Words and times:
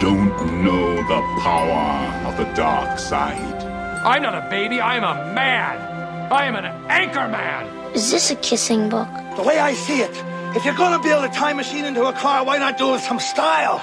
don't 0.00 0.64
know 0.64 0.96
the 0.96 1.20
power 1.42 2.26
of 2.26 2.34
the 2.38 2.44
dark 2.54 2.98
side. 2.98 3.62
I'm 4.02 4.22
not 4.22 4.34
a 4.34 4.48
baby, 4.48 4.80
I'm 4.80 5.04
a 5.04 5.34
man. 5.34 5.76
I 6.32 6.46
am 6.46 6.56
an 6.56 6.64
anchor 6.88 7.28
man. 7.28 7.66
Is 7.94 8.10
this 8.10 8.30
a 8.30 8.36
kissing 8.36 8.88
book? 8.88 9.08
The 9.36 9.42
way 9.42 9.58
I 9.58 9.74
see 9.74 10.00
it, 10.00 10.56
if 10.56 10.64
you're 10.64 10.72
gonna 10.72 11.02
build 11.02 11.26
a 11.26 11.28
time 11.28 11.58
machine 11.58 11.84
into 11.84 12.06
a 12.06 12.14
car, 12.14 12.46
why 12.46 12.56
not 12.56 12.78
do 12.78 12.88
it 12.88 12.92
with 12.92 13.02
some 13.02 13.20
style? 13.20 13.78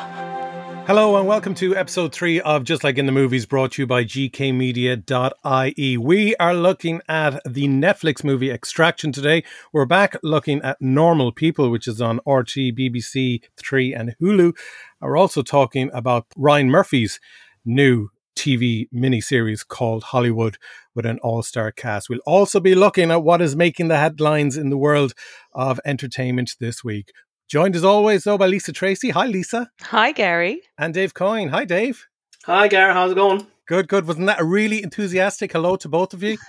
Hello 0.88 1.18
and 1.18 1.28
welcome 1.28 1.54
to 1.56 1.76
episode 1.76 2.14
three 2.14 2.40
of 2.40 2.64
Just 2.64 2.82
Like 2.82 2.98
in 2.98 3.08
the 3.08 3.12
Movies, 3.12 3.46
brought 3.46 3.74
to 3.74 3.82
you 3.82 3.86
by 3.86 4.06
gkmedia.ie. 4.06 5.98
We 5.98 6.36
are 6.38 6.54
looking 6.56 7.02
at 7.10 7.42
the 7.44 7.68
Netflix 7.68 8.24
movie 8.24 8.50
Extraction 8.50 9.12
today. 9.12 9.44
We're 9.74 9.86
back 9.86 10.16
looking 10.24 10.62
at 10.62 10.82
Normal 10.82 11.34
People, 11.34 11.70
which 11.72 11.90
is 11.90 12.00
on 12.00 12.22
RTÉ, 12.26 12.72
BBC 12.74 13.42
Three, 13.58 13.94
and 13.94 14.16
Hulu. 14.22 14.58
We're 15.02 15.18
also 15.18 15.44
talking 15.44 15.90
about 15.94 16.26
Ryan 16.36 16.70
Murphy's 16.70 17.20
new 17.66 18.10
TV 18.36 18.88
miniseries 18.94 19.68
called 19.68 20.04
Hollywood 20.04 20.58
with 20.96 21.06
an 21.06 21.20
all 21.20 21.44
star 21.44 21.72
cast. 21.72 22.10
We'll 22.10 22.20
also 22.26 22.60
be 22.60 22.76
looking 22.76 23.12
at 23.12 23.24
what 23.24 23.42
is 23.42 23.56
making 23.56 23.88
the 23.88 23.98
headlines 23.98 24.58
in 24.58 24.70
the 24.70 24.78
world 24.78 25.14
of 25.54 25.80
entertainment 25.86 26.56
this 26.60 26.84
week. 26.84 27.12
Joined 27.50 27.76
as 27.76 27.84
always, 27.84 28.24
though, 28.26 28.38
by 28.38 28.48
Lisa 28.48 28.74
Tracy. 28.74 29.10
Hi, 29.12 29.26
Lisa. 29.26 29.70
Hi, 29.82 30.12
Gary. 30.12 30.62
And 30.78 30.94
Dave 30.94 31.14
Coyne. 31.14 31.50
Hi, 31.50 31.64
Dave. 31.66 32.06
Hi, 32.46 32.68
Gary. 32.68 32.94
How's 32.94 33.12
it 33.12 33.16
going? 33.16 33.48
Good, 33.68 33.88
good. 33.88 34.08
Wasn't 34.08 34.28
that 34.28 34.40
a 34.40 34.46
really 34.46 34.82
enthusiastic 34.84 35.52
hello 35.52 35.76
to 35.78 35.90
both 35.90 36.14
of 36.14 36.24
you? 36.24 36.38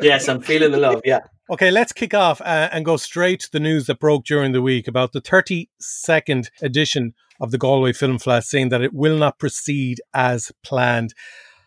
yes, 0.00 0.28
I'm 0.28 0.40
feeling 0.40 0.72
the 0.72 0.78
love. 0.78 1.02
Yeah. 1.04 1.20
Okay, 1.50 1.72
let's 1.72 1.92
kick 1.92 2.14
off 2.14 2.40
uh, 2.42 2.68
and 2.70 2.84
go 2.84 2.96
straight 2.96 3.40
to 3.40 3.50
the 3.50 3.58
news 3.58 3.86
that 3.86 3.98
broke 3.98 4.24
during 4.24 4.52
the 4.52 4.62
week 4.62 4.86
about 4.86 5.12
the 5.12 5.20
32nd 5.20 6.48
edition 6.62 7.12
of 7.40 7.50
the 7.50 7.58
Galway 7.58 7.92
Film 7.92 8.20
Fleadh, 8.20 8.44
saying 8.44 8.68
that 8.68 8.82
it 8.82 8.94
will 8.94 9.18
not 9.18 9.40
proceed 9.40 10.00
as 10.14 10.52
planned. 10.62 11.12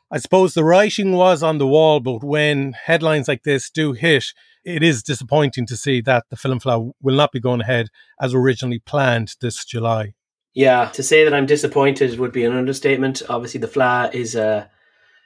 I 0.10 0.20
suppose 0.20 0.54
the 0.54 0.64
writing 0.64 1.12
was 1.12 1.44
on 1.44 1.58
the 1.58 1.68
wall, 1.68 2.00
but 2.00 2.24
when 2.24 2.72
headlines 2.72 3.28
like 3.28 3.44
this 3.44 3.70
do 3.70 3.92
hit, 3.92 4.28
it 4.64 4.84
is 4.84 5.04
disappointing 5.04 5.66
to 5.66 5.76
see 5.76 6.00
that 6.00 6.24
the 6.30 6.38
Film 6.38 6.62
Fleadh 6.62 6.94
will 7.02 7.18
not 7.18 7.34
be 7.34 7.42
going 7.42 7.60
ahead 7.60 7.90
as 8.22 8.34
originally 8.34 8.80
planned 8.80 9.36
this 9.42 9.66
July. 9.66 10.14
Yeah, 10.54 10.92
to 10.94 11.04
say 11.04 11.26
that 11.26 11.34
I'm 11.34 11.46
disappointed 11.46 12.18
would 12.20 12.32
be 12.32 12.46
an 12.46 12.56
understatement. 12.56 13.22
Obviously, 13.28 13.60
the 13.60 13.68
Fleadh 13.68 14.14
is 14.14 14.34
a 14.34 14.70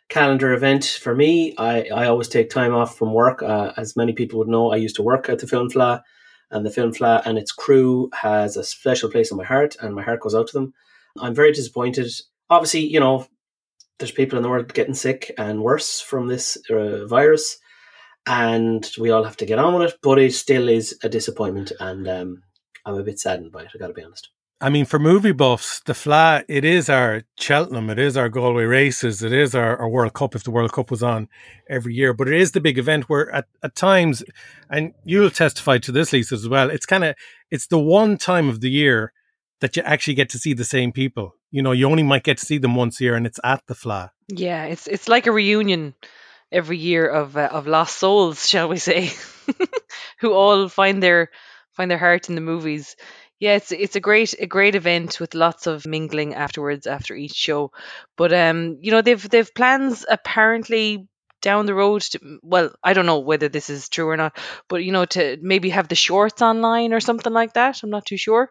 calendar 0.10 0.54
event 0.54 0.86
for 1.02 1.16
me. 1.16 1.54
I, 1.58 1.84
I 1.94 2.08
always 2.08 2.28
take 2.28 2.50
time 2.50 2.74
off 2.74 2.98
from 2.98 3.14
work. 3.14 3.42
Uh, 3.42 3.74
as 3.78 3.96
many 3.96 4.14
people 4.14 4.40
would 4.40 4.48
know, 4.48 4.72
I 4.72 4.78
used 4.78 4.96
to 4.98 5.04
work 5.04 5.30
at 5.30 5.40
the 5.40 5.48
Film 5.48 5.70
Fleadh, 5.70 6.02
and 6.52 6.66
the 6.66 6.72
Film 6.72 6.94
Fleadh 6.94 7.26
and 7.26 7.38
its 7.38 7.52
crew 7.52 8.10
has 8.14 8.56
a 8.56 8.64
special 8.64 9.12
place 9.12 9.32
in 9.32 9.38
my 9.38 9.44
heart, 9.44 9.76
and 9.82 9.94
my 9.94 10.04
heart 10.04 10.22
goes 10.22 10.36
out 10.36 10.48
to 10.48 10.54
them. 10.54 10.74
I'm 11.20 11.36
very 11.36 11.52
disappointed. 11.52 12.10
Obviously, 12.50 12.82
you 12.82 13.00
know, 13.00 13.28
there's 14.00 14.12
people 14.12 14.38
in 14.38 14.44
the 14.44 14.50
world 14.50 14.74
getting 14.74 14.94
sick 14.94 15.34
and 15.38 15.62
worse 15.62 16.00
from 16.00 16.28
this 16.28 16.58
uh, 16.70 17.06
virus, 17.08 17.58
and 18.26 18.90
we 19.00 19.10
all 19.10 19.24
have 19.24 19.38
to 19.38 19.46
get 19.46 19.60
on 19.60 19.74
with 19.74 19.94
it. 19.94 20.00
But 20.02 20.20
it 20.20 20.34
still 20.34 20.70
is 20.70 20.98
a 21.04 21.10
disappointment, 21.10 21.72
and 21.80 22.08
um, 22.08 22.44
I'm 22.86 22.96
a 22.96 23.04
bit 23.04 23.20
saddened 23.20 23.52
by 23.52 23.64
it. 23.64 23.72
I 23.76 23.78
got 23.78 23.88
to 23.88 23.94
be 23.94 24.04
honest. 24.04 24.30
I 24.60 24.70
mean, 24.70 24.86
for 24.86 24.98
movie 24.98 25.34
buffs, 25.34 25.82
the 25.82 25.94
Fleadh, 25.94 26.44
it 26.48 26.66
is 26.66 26.90
our 26.90 27.22
Cheltenham, 27.38 27.92
it 27.92 28.00
is 28.00 28.18
our 28.18 28.28
Galway 28.28 28.64
races, 28.64 29.22
it 29.22 29.32
is 29.32 29.54
our, 29.54 29.78
our, 29.78 29.88
World 29.88 30.14
Cup 30.14 30.34
if 30.34 30.44
the 30.44 30.50
World 30.50 30.72
Cup 30.72 30.90
was 30.90 31.04
on 31.04 31.28
every 31.70 31.94
year. 31.94 32.12
But 32.12 32.28
it 32.28 32.34
is 32.42 32.54
the 32.54 32.60
big 32.60 32.80
event 32.80 33.08
where 33.08 33.32
at, 33.32 33.46
at 33.62 33.76
times, 33.76 34.24
and 34.68 34.94
you'll 35.04 35.30
testify 35.30 35.78
to 35.80 35.92
this, 35.92 36.12
Lisa, 36.12 36.34
as 36.34 36.50
well, 36.50 36.72
it's 36.72 36.88
kind 36.88 37.04
of, 37.04 37.16
it's 37.52 37.68
the 37.68 37.78
one 37.78 38.18
time 38.18 38.50
of 38.50 38.62
the 38.62 38.72
year 38.72 39.14
that 39.62 39.78
you 39.78 39.84
actually 39.84 40.16
get 40.16 40.30
to 40.30 40.40
see 40.40 40.54
the 40.54 40.64
same 40.64 40.92
people. 40.92 41.36
You 41.52 41.62
know, 41.62 41.72
you 41.72 41.88
only 41.88 42.04
might 42.04 42.24
get 42.24 42.40
to 42.40 42.46
see 42.46 42.58
them 42.58 42.76
once 42.76 43.00
a 43.00 43.04
year 43.04 43.16
and 43.16 43.28
it's 43.28 43.40
at 43.44 43.62
the 43.68 43.76
Fleadh. 43.76 44.10
Yeah, 44.28 44.66
it's 44.66 44.88
it's 44.88 45.08
like 45.08 45.28
a 45.28 45.32
reunion 45.32 45.94
every 46.52 46.78
year 46.78 47.08
of 47.08 47.38
uh, 47.38 47.50
of 47.52 47.68
lost 47.68 47.98
souls, 47.98 48.50
shall 48.50 48.68
we 48.68 48.78
say, 48.78 49.12
who 50.20 50.34
all 50.34 50.68
find 50.68 51.02
their 51.02 51.30
find 51.74 51.90
their 51.90 51.98
heart 51.98 52.28
in 52.28 52.36
the 52.36 52.42
movies. 52.42 52.96
Yeah, 53.40 53.56
it's 53.56 53.72
it's 53.72 53.96
a 53.96 54.00
great 54.00 54.34
a 54.40 54.48
great 54.48 54.76
event 54.76 55.20
with 55.20 55.36
lots 55.36 55.68
of 55.68 55.86
mingling 55.86 56.34
afterwards 56.34 56.88
after 56.88 57.14
each 57.16 57.36
show. 57.36 57.72
But 58.16 58.34
um, 58.34 58.80
you 58.82 58.92
know, 58.92 59.02
they've 59.02 59.30
they've 59.30 59.54
plans 59.54 60.06
apparently 60.10 61.08
down 61.42 61.68
the 61.68 61.76
road 61.76 62.02
to, 62.02 62.40
well, 62.42 62.74
I 62.84 62.94
don't 62.94 63.06
know 63.06 63.20
whether 63.20 63.48
this 63.48 63.70
is 63.70 63.90
true 63.90 64.10
or 64.10 64.18
not, 64.18 64.38
but 64.68 64.84
you 64.84 64.92
know, 64.92 65.06
to 65.06 65.38
maybe 65.40 65.70
have 65.70 65.88
the 65.88 65.96
shorts 65.96 66.42
online 66.42 66.94
or 66.94 67.00
something 67.00 67.32
like 67.32 67.54
that. 67.54 67.82
I'm 67.84 67.92
not 67.92 68.06
too 68.08 68.18
sure. 68.18 68.50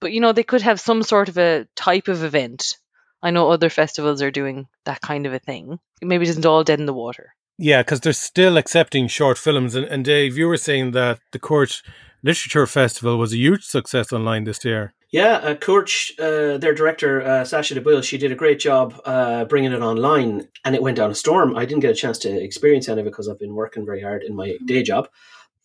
But 0.00 0.12
you 0.12 0.20
know, 0.20 0.32
they 0.32 0.44
could 0.44 0.62
have 0.62 0.80
some 0.80 1.02
sort 1.02 1.28
of 1.28 1.38
a 1.38 1.66
type 1.76 2.08
of 2.08 2.24
event. 2.24 2.76
I 3.22 3.30
know 3.32 3.50
other 3.50 3.70
festivals 3.70 4.22
are 4.22 4.30
doing 4.30 4.68
that 4.84 5.00
kind 5.00 5.26
of 5.26 5.34
a 5.34 5.40
thing. 5.40 5.78
Maybe 6.02 6.24
it 6.24 6.30
isn't 6.30 6.46
all 6.46 6.64
dead 6.64 6.80
in 6.80 6.86
the 6.86 6.94
water. 6.94 7.34
Yeah, 7.62 7.82
because 7.82 8.00
they're 8.00 8.14
still 8.14 8.56
accepting 8.56 9.06
short 9.06 9.36
films. 9.36 9.74
And, 9.74 9.84
and 9.84 10.02
Dave, 10.02 10.38
you 10.38 10.48
were 10.48 10.56
saying 10.56 10.92
that 10.92 11.20
the 11.32 11.38
Cúirt 11.38 11.82
Literature 12.22 12.66
Festival 12.66 13.18
was 13.18 13.34
a 13.34 13.36
huge 13.36 13.64
success 13.64 14.14
online 14.14 14.44
this 14.44 14.64
year. 14.64 14.94
Yeah, 15.10 15.34
uh, 15.34 15.54
Cúirt, 15.56 16.18
uh, 16.18 16.56
their 16.56 16.72
director, 16.72 17.20
uh, 17.20 17.44
Sasha 17.44 17.74
de 17.74 17.82
Buyl, 17.82 18.02
she 18.02 18.16
did 18.16 18.32
a 18.32 18.34
great 18.34 18.60
job 18.60 18.98
uh, 19.04 19.44
bringing 19.44 19.72
it 19.72 19.82
online 19.82 20.48
and 20.64 20.74
it 20.74 20.80
went 20.80 20.96
down 20.96 21.10
a 21.10 21.14
storm. 21.14 21.54
I 21.54 21.66
didn't 21.66 21.82
get 21.82 21.90
a 21.90 21.94
chance 21.94 22.16
to 22.20 22.30
experience 22.30 22.88
any 22.88 23.02
of 23.02 23.06
it 23.06 23.10
because 23.10 23.28
I've 23.28 23.38
been 23.38 23.54
working 23.54 23.84
very 23.84 24.00
hard 24.00 24.22
in 24.22 24.34
my 24.34 24.56
day 24.64 24.82
job. 24.82 25.08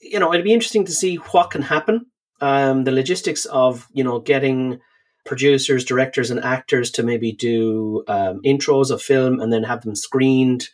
You 0.02 0.20
know, 0.20 0.34
it'd 0.34 0.44
be 0.44 0.54
interesting 0.54 0.84
to 0.86 0.92
see 0.92 1.16
what 1.16 1.50
can 1.50 1.62
happen. 1.62 2.08
Um, 2.42 2.84
the 2.84 2.92
logistics 2.92 3.46
of, 3.46 3.88
you 3.94 4.04
know, 4.04 4.20
getting 4.20 4.82
producers, 5.26 5.86
directors, 5.86 6.30
and 6.30 6.44
actors 6.44 6.92
to 6.92 7.04
maybe 7.04 7.32
do 7.32 8.04
um, 8.10 8.42
intros 8.44 8.92
of 8.92 9.02
film 9.02 9.40
and 9.40 9.54
then 9.54 9.64
have 9.64 9.84
them 9.84 9.96
screened 9.96 10.68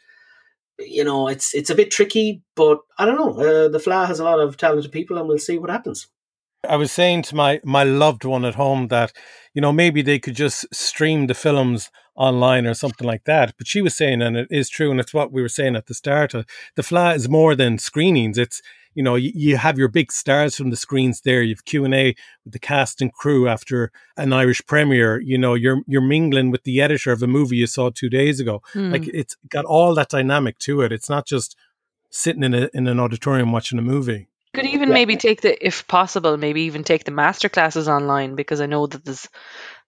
you 0.85 1.03
know, 1.03 1.27
it's 1.27 1.53
it's 1.53 1.69
a 1.69 1.75
bit 1.75 1.91
tricky, 1.91 2.41
but 2.55 2.79
I 2.97 3.05
don't 3.05 3.17
know. 3.17 3.31
Uh, 3.31 3.67
the 3.67 3.79
Fleadh 3.79 4.07
has 4.07 4.19
a 4.19 4.23
lot 4.23 4.39
of 4.39 4.57
talented 4.57 4.91
people, 4.91 5.17
and 5.17 5.27
we'll 5.27 5.37
see 5.37 5.57
what 5.57 5.69
happens. 5.69 6.07
I 6.67 6.75
was 6.75 6.91
saying 6.91 7.23
to 7.23 7.35
my 7.35 7.59
my 7.63 7.83
loved 7.83 8.23
one 8.23 8.45
at 8.45 8.55
home 8.55 8.87
that 8.89 9.13
you 9.53 9.61
know 9.61 9.71
maybe 9.71 10.01
they 10.01 10.19
could 10.19 10.35
just 10.35 10.65
stream 10.73 11.27
the 11.27 11.33
films 11.33 11.89
online 12.15 12.67
or 12.67 12.73
something 12.73 13.07
like 13.07 13.23
that. 13.25 13.55
But 13.57 13.67
she 13.67 13.81
was 13.81 13.95
saying, 13.95 14.21
and 14.21 14.37
it 14.37 14.47
is 14.51 14.69
true, 14.69 14.91
and 14.91 14.99
it's 14.99 15.13
what 15.13 15.31
we 15.31 15.41
were 15.41 15.49
saying 15.49 15.75
at 15.75 15.87
the 15.87 15.93
start. 15.93 16.35
Uh, 16.35 16.43
the 16.75 16.83
Fleadh 16.83 17.15
is 17.15 17.29
more 17.29 17.55
than 17.55 17.77
screenings. 17.77 18.37
It's 18.37 18.61
you 18.93 19.03
know 19.03 19.15
you, 19.15 19.31
you 19.33 19.57
have 19.57 19.77
your 19.77 19.87
big 19.87 20.11
stars 20.11 20.55
from 20.55 20.69
the 20.69 20.75
screens 20.75 21.21
there. 21.21 21.41
You've 21.41 21.65
Q 21.65 21.85
and 21.85 21.93
A 21.93 22.15
with 22.43 22.53
the 22.53 22.59
cast 22.59 23.01
and 23.01 23.13
crew 23.13 23.47
after 23.47 23.91
an 24.17 24.33
Irish 24.33 24.61
premiere. 24.65 25.19
You 25.19 25.37
know 25.37 25.53
you're 25.53 25.81
you're 25.87 26.01
mingling 26.01 26.51
with 26.51 26.63
the 26.63 26.81
editor 26.81 27.11
of 27.11 27.23
a 27.23 27.27
movie 27.27 27.57
you 27.57 27.67
saw 27.67 27.89
two 27.89 28.09
days 28.09 28.39
ago. 28.39 28.61
Hmm. 28.73 28.91
Like 28.91 29.07
it's 29.07 29.35
got 29.49 29.65
all 29.65 29.95
that 29.95 30.09
dynamic 30.09 30.57
to 30.59 30.81
it. 30.81 30.91
It's 30.91 31.09
not 31.09 31.25
just 31.25 31.55
sitting 32.09 32.43
in 32.43 32.53
a 32.53 32.69
in 32.73 32.87
an 32.87 32.99
auditorium 32.99 33.51
watching 33.51 33.79
a 33.79 33.83
movie. 33.83 34.27
Could 34.53 34.65
even 34.65 34.89
maybe 34.89 35.15
take 35.15 35.39
the, 35.39 35.65
if 35.65 35.87
possible, 35.87 36.35
maybe 36.35 36.63
even 36.63 36.83
take 36.83 37.05
the 37.05 37.11
master 37.11 37.47
classes 37.47 37.87
online 37.87 38.35
because 38.35 38.59
I 38.59 38.65
know 38.65 38.85
that 38.85 39.05
there's 39.05 39.29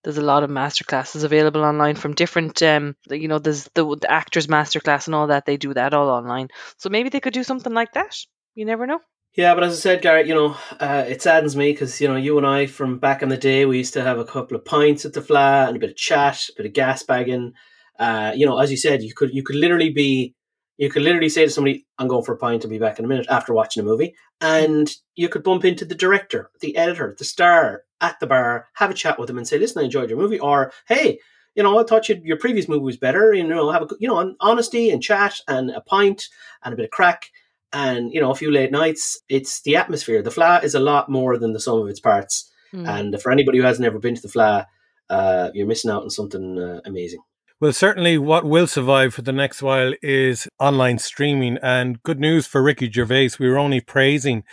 there's 0.03 0.17
a 0.17 0.21
lot 0.21 0.43
of 0.43 0.49
master 0.49 0.85
classes 0.85 1.23
available 1.23 1.63
online 1.63 1.95
from 1.95 2.13
different, 2.13 2.61
um, 2.61 2.95
you 3.09 3.27
know, 3.27 3.39
there's 3.39 3.69
the, 3.73 3.83
the 3.95 4.11
actors 4.11 4.49
master 4.49 4.79
class 4.79 5.07
and 5.07 5.15
all 5.15 5.27
that. 5.27 5.45
They 5.45 5.57
do 5.57 5.73
that 5.73 5.93
all 5.93 6.09
online, 6.09 6.47
so 6.77 6.89
maybe 6.89 7.09
they 7.09 7.19
could 7.19 7.33
do 7.33 7.43
something 7.43 7.73
like 7.73 7.93
that. 7.93 8.17
You 8.55 8.65
never 8.65 8.85
know. 8.85 8.99
Yeah, 9.35 9.55
but 9.55 9.63
as 9.63 9.73
I 9.73 9.75
said, 9.77 10.01
Garrett, 10.03 10.27
you 10.27 10.35
know, 10.35 10.55
uh, 10.79 11.05
it 11.07 11.23
saddens 11.23 11.55
me 11.55 11.71
because 11.71 11.99
you 11.99 12.07
know 12.07 12.15
you 12.15 12.37
and 12.37 12.45
I 12.45 12.67
from 12.67 12.99
back 12.99 13.23
in 13.23 13.29
the 13.29 13.37
day 13.37 13.65
we 13.65 13.77
used 13.77 13.93
to 13.93 14.03
have 14.03 14.19
a 14.19 14.25
couple 14.25 14.55
of 14.55 14.63
pints 14.63 15.05
at 15.05 15.13
the 15.13 15.21
Fleadh 15.21 15.67
and 15.67 15.77
a 15.77 15.79
bit 15.79 15.89
of 15.89 15.95
chat, 15.95 16.49
a 16.49 16.53
bit 16.57 16.67
of 16.67 16.73
gas 16.73 17.01
bagging. 17.01 17.53
Uh, 17.97 18.31
you 18.35 18.45
know, 18.45 18.59
as 18.59 18.69
you 18.69 18.77
said, 18.77 19.01
you 19.01 19.13
could 19.15 19.33
you 19.33 19.41
could 19.41 19.55
literally 19.55 19.89
be 19.89 20.35
you 20.77 20.89
could 20.89 21.03
literally 21.03 21.29
say 21.29 21.45
to 21.45 21.51
somebody, 21.51 21.85
I'm 21.97 22.07
going 22.07 22.23
for 22.23 22.33
a 22.33 22.37
pint, 22.37 22.63
I'll 22.63 22.69
be 22.69 22.79
back 22.79 22.99
in 22.99 23.05
a 23.05 23.07
minute 23.07 23.27
after 23.29 23.53
watching 23.53 23.81
a 23.81 23.85
movie. 23.85 24.15
And 24.41 24.91
you 25.15 25.29
could 25.29 25.43
bump 25.43 25.65
into 25.65 25.85
the 25.85 25.95
director, 25.95 26.49
the 26.61 26.75
editor, 26.75 27.15
the 27.17 27.25
star 27.25 27.83
at 28.01 28.19
the 28.19 28.27
bar, 28.27 28.67
have 28.73 28.89
a 28.89 28.95
chat 28.95 29.19
with 29.19 29.27
them 29.27 29.37
and 29.37 29.47
say, 29.47 29.59
listen, 29.59 29.81
I 29.81 29.85
enjoyed 29.85 30.09
your 30.09 30.19
movie. 30.19 30.39
Or, 30.39 30.73
hey, 30.87 31.19
you 31.55 31.61
know, 31.61 31.79
I 31.79 31.83
thought 31.83 32.09
you, 32.09 32.19
your 32.23 32.37
previous 32.37 32.67
movie 32.67 32.83
was 32.83 32.97
better. 32.97 33.33
You 33.33 33.47
know, 33.47 33.71
have 33.71 33.83
a, 33.83 33.87
you 33.99 34.07
know, 34.07 34.35
honesty 34.39 34.89
and 34.89 35.01
chat 35.01 35.39
and 35.47 35.69
a 35.69 35.81
pint 35.81 36.27
and 36.63 36.73
a 36.73 36.77
bit 36.77 36.85
of 36.85 36.91
crack 36.91 37.29
and, 37.73 38.13
you 38.13 38.21
know, 38.21 38.31
a 38.31 38.35
few 38.35 38.51
late 38.51 38.71
nights. 38.71 39.19
It's 39.27 39.61
the 39.63 39.75
atmosphere. 39.75 40.21
The 40.21 40.29
Fleadh 40.29 40.63
is 40.63 40.75
a 40.75 40.79
lot 40.79 41.09
more 41.09 41.37
than 41.37 41.53
the 41.53 41.59
sum 41.59 41.79
of 41.79 41.89
its 41.89 41.99
parts. 41.99 42.49
Mm. 42.73 42.87
And 42.87 43.21
for 43.21 43.31
anybody 43.31 43.57
who 43.57 43.65
hasn't 43.65 43.85
ever 43.85 43.99
been 43.99 44.15
to 44.15 44.21
the 44.21 44.27
Fleadh, 44.27 44.65
uh, 45.09 45.49
you're 45.53 45.67
missing 45.67 45.91
out 45.91 46.03
on 46.03 46.09
something 46.09 46.59
uh, 46.59 46.81
amazing. 46.85 47.19
Well, 47.59 47.73
certainly 47.73 48.17
what 48.17 48.45
will 48.45 48.67
survive 48.67 49.13
for 49.13 49.21
the 49.21 49.31
next 49.31 49.61
while 49.61 49.93
is 50.01 50.47
online 50.59 50.99
streaming. 50.99 51.57
And 51.61 52.01
good 52.03 52.19
news 52.19 52.45
for 52.45 52.61
Ricky 52.61 52.91
Gervais. 52.91 53.31
We 53.39 53.49
were 53.49 53.57
only 53.57 53.81
praising 53.81 54.43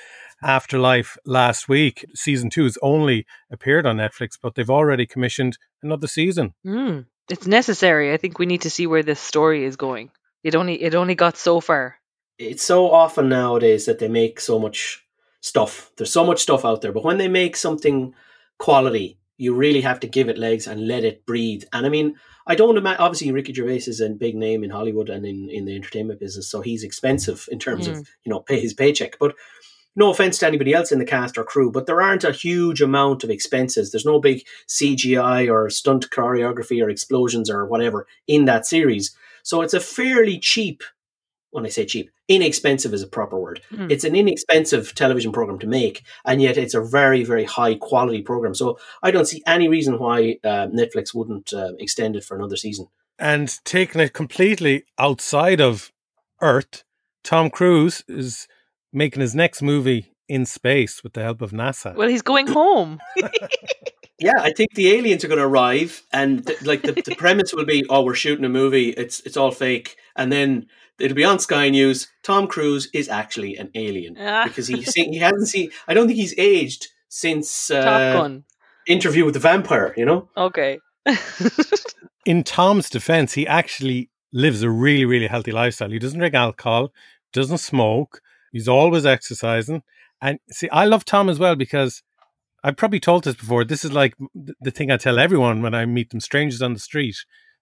Afterlife 0.43 1.19
last 1.27 1.69
week. 1.69 2.07
Season 2.15 2.49
two 2.51 2.65
has 2.65 2.79
only 2.83 3.27
appeared 3.51 3.85
on 3.85 3.99
Netflix, 3.99 4.39
but 4.41 4.55
they've 4.55 4.71
already 4.71 5.07
commissioned 5.07 5.59
another 5.83 6.07
season. 6.07 6.55
Mm. 6.67 7.07
It's 7.29 7.47
necessary. 7.47 8.13
I 8.13 8.17
think 8.17 8.39
we 8.39 8.47
need 8.47 8.63
to 8.63 8.71
see 8.71 8.87
where 8.87 9.03
this 9.03 9.21
story 9.21 9.65
is 9.65 9.77
going. 9.77 10.11
It 10.43 10.55
only 10.55 10.83
it 10.83 10.95
only 10.95 11.15
got 11.15 11.37
so 11.37 11.61
far. 11.61 11.97
It's 12.41 12.65
so 12.65 12.91
often 12.91 13.29
nowadays 13.29 13.85
that 13.85 13.99
they 13.99 14.09
make 14.09 14.41
so 14.41 14.59
much 14.59 15.05
stuff. 15.43 15.93
There's 15.97 16.13
so 16.13 16.25
much 16.25 16.41
stuff 16.41 16.65
out 16.65 16.81
there, 16.81 16.93
but 16.93 17.05
when 17.05 17.19
they 17.19 17.29
make 17.29 17.55
something 17.55 18.15
quality, 18.59 19.19
you 19.37 19.55
really 19.55 19.83
have 19.83 20.01
to 20.01 20.07
give 20.07 20.29
it 20.29 20.39
legs 20.39 20.67
and 20.67 20.89
let 20.89 21.05
it 21.05 21.27
breathe. 21.27 21.65
And 21.73 21.87
I 21.87 21.89
mean, 21.89 22.17
I 22.47 22.55
don't 22.55 22.77
imagine. 22.77 23.01
Obviously, 23.01 23.31
Ricky 23.33 23.53
Gervais 23.53 23.85
is 23.87 24.01
a 24.01 24.09
big 24.11 24.37
name 24.37 24.65
in 24.65 24.71
Hollywood 24.71 25.09
and 25.09 25.25
in, 25.27 25.49
in 25.51 25.65
the 25.67 25.75
entertainment 25.75 26.21
business, 26.21 26.51
so 26.51 26.61
he's 26.61 26.83
expensive 26.83 27.49
in 27.51 27.59
terms 27.59 27.87
of 27.87 27.97
mm. 27.97 28.07
you 28.25 28.31
know 28.31 28.41
pay 28.41 28.61
his 28.61 28.75
paycheck. 28.75 29.19
But 29.19 29.35
no 29.97 30.11
offense 30.11 30.39
to 30.39 30.47
anybody 30.47 30.73
else 30.73 30.93
in 30.93 30.99
the 30.99 31.05
cast 31.05 31.37
or 31.37 31.45
crew, 31.45 31.71
but 31.71 31.87
there 31.87 32.01
aren't 32.01 32.25
a 32.25 32.33
huge 32.33 32.81
amount 32.81 33.25
of 33.25 33.31
expenses. 33.31 33.91
There's 33.91 34.05
no 34.05 34.21
big 34.21 34.47
CGI 34.69 35.53
or 35.53 35.69
stunt 35.69 36.11
choreography 36.11 36.83
or 36.83 36.89
explosions 36.89 37.51
or 37.51 37.67
whatever 37.67 38.07
in 38.27 38.45
that 38.45 38.67
series. 38.67 39.15
So 39.43 39.63
it's 39.63 39.75
a 39.75 39.81
fairly 39.81 40.39
cheap, 40.39 40.83
when 41.51 41.67
I 41.67 41.69
say 41.69 41.85
cheap, 41.85 42.11
inexpensive 42.29 42.95
is 42.95 43.03
a 43.03 43.07
proper 43.07 43.39
word. 43.39 43.61
Mm. 43.73 43.91
It's 43.91 44.05
an 44.05 44.15
inexpensive 44.15 44.95
television 44.95 45.33
program 45.33 45.59
to 45.61 45.67
make, 45.67 46.03
and 46.25 46.41
yet 46.41 46.57
it's 46.57 46.75
a 46.75 46.83
very, 46.83 47.25
very 47.25 47.45
high 47.45 47.75
quality 47.75 48.23
program. 48.23 48.55
So 48.55 48.79
I 49.03 49.11
don't 49.11 49.27
see 49.27 49.43
any 49.47 49.69
reason 49.69 49.99
why 49.99 50.39
uh, 50.45 50.69
Netflix 50.69 51.15
wouldn't 51.15 51.53
uh, 51.53 51.73
extend 51.79 52.17
it 52.17 52.25
for 52.25 52.37
another 52.37 52.57
season. 52.57 52.87
And 53.19 53.53
taking 53.65 54.01
it 54.01 54.13
completely 54.13 54.85
outside 54.99 55.61
of 55.61 55.93
Earth, 56.41 56.85
Tom 57.23 57.51
Cruise 57.51 58.03
is 58.09 58.49
making 58.93 59.21
his 59.21 59.35
next 59.35 59.61
movie 59.61 60.15
in 60.29 60.47
space 60.47 61.03
with 61.03 61.13
the 61.13 61.23
help 61.23 61.43
of 61.43 61.51
NASA. 61.51 61.95
Well, 61.95 62.09
he's 62.09 62.23
going 62.23 62.47
home. 62.47 63.01
Yeah, 64.21 64.39
I 64.39 64.53
think 64.53 64.75
the 64.75 64.93
aliens 64.93 65.25
are 65.25 65.29
going 65.29 65.39
to 65.39 65.47
arrive, 65.47 66.03
and 66.13 66.47
th- 66.47 66.63
like 66.63 66.83
the, 66.83 66.93
the 66.93 67.15
premise 67.17 67.55
will 67.55 67.65
be, 67.65 67.87
oh, 67.89 68.03
we're 68.03 68.15
shooting 68.15 68.45
a 68.45 68.51
movie. 68.51 68.91
It's 68.91 69.21
it's 69.21 69.39
all 69.39 69.51
fake, 69.51 69.97
and 70.15 70.31
then 70.31 70.67
it'll 71.01 71.15
be 71.17 71.25
on 71.25 71.39
Sky 71.39 71.69
News. 71.71 72.09
Tom 72.23 72.47
Cruise 72.47 72.89
is 72.93 73.09
actually 73.09 73.57
an 73.57 73.71
alien 73.75 74.17
Ah. 74.19 74.45
because 74.49 74.67
he 74.69 74.83
seen, 74.83 75.13
he 75.13 75.19
hasn't 75.19 75.49
seen. 75.49 75.71
I 75.89 75.95
don't 75.95 76.07
think 76.07 76.19
he's 76.19 76.35
aged 76.39 76.89
since 77.09 77.71
uh, 77.71 77.83
Top 77.85 78.23
Gun. 78.23 78.45
Interview 78.87 79.25
with 79.25 79.35
the 79.35 79.41
Vampire. 79.41 79.95
You 79.97 80.05
know, 80.07 80.29
Okay. 80.37 80.79
in 82.27 82.45
Tom's 82.45 82.91
defense, 82.91 83.33
he 83.35 83.47
actually 83.47 84.11
lives 84.33 84.63
a 84.63 84.71
really, 84.71 85.05
really 85.05 85.27
healthy 85.27 85.53
lifestyle. 85.53 85.91
He 85.91 85.99
doesn't 85.99 86.19
drink 86.19 86.35
alcohol, 86.35 86.93
doesn't 87.33 87.59
smoke, 87.59 88.21
he's 88.53 88.69
always 88.69 89.07
exercising. 89.07 89.83
And 90.23 90.39
see, 90.51 90.69
I 90.71 90.85
love 90.85 91.05
Tom 91.05 91.29
as 91.29 91.39
well 91.39 91.57
because 91.57 92.03
I've 92.63 92.77
probably 92.77 93.01
told 93.01 93.25
this 93.25 93.35
before. 93.37 93.65
This 93.65 93.85
is 93.85 93.93
like 93.93 94.15
the 94.61 94.71
thing 94.71 94.91
I 94.91 94.99
tell 94.99 95.19
everyone 95.19 95.63
when 95.63 95.75
I 95.75 95.87
meet 95.87 96.11
them, 96.11 96.21
strangers 96.21 96.61
on 96.63 96.75
the 96.75 96.79
street, 96.79 97.17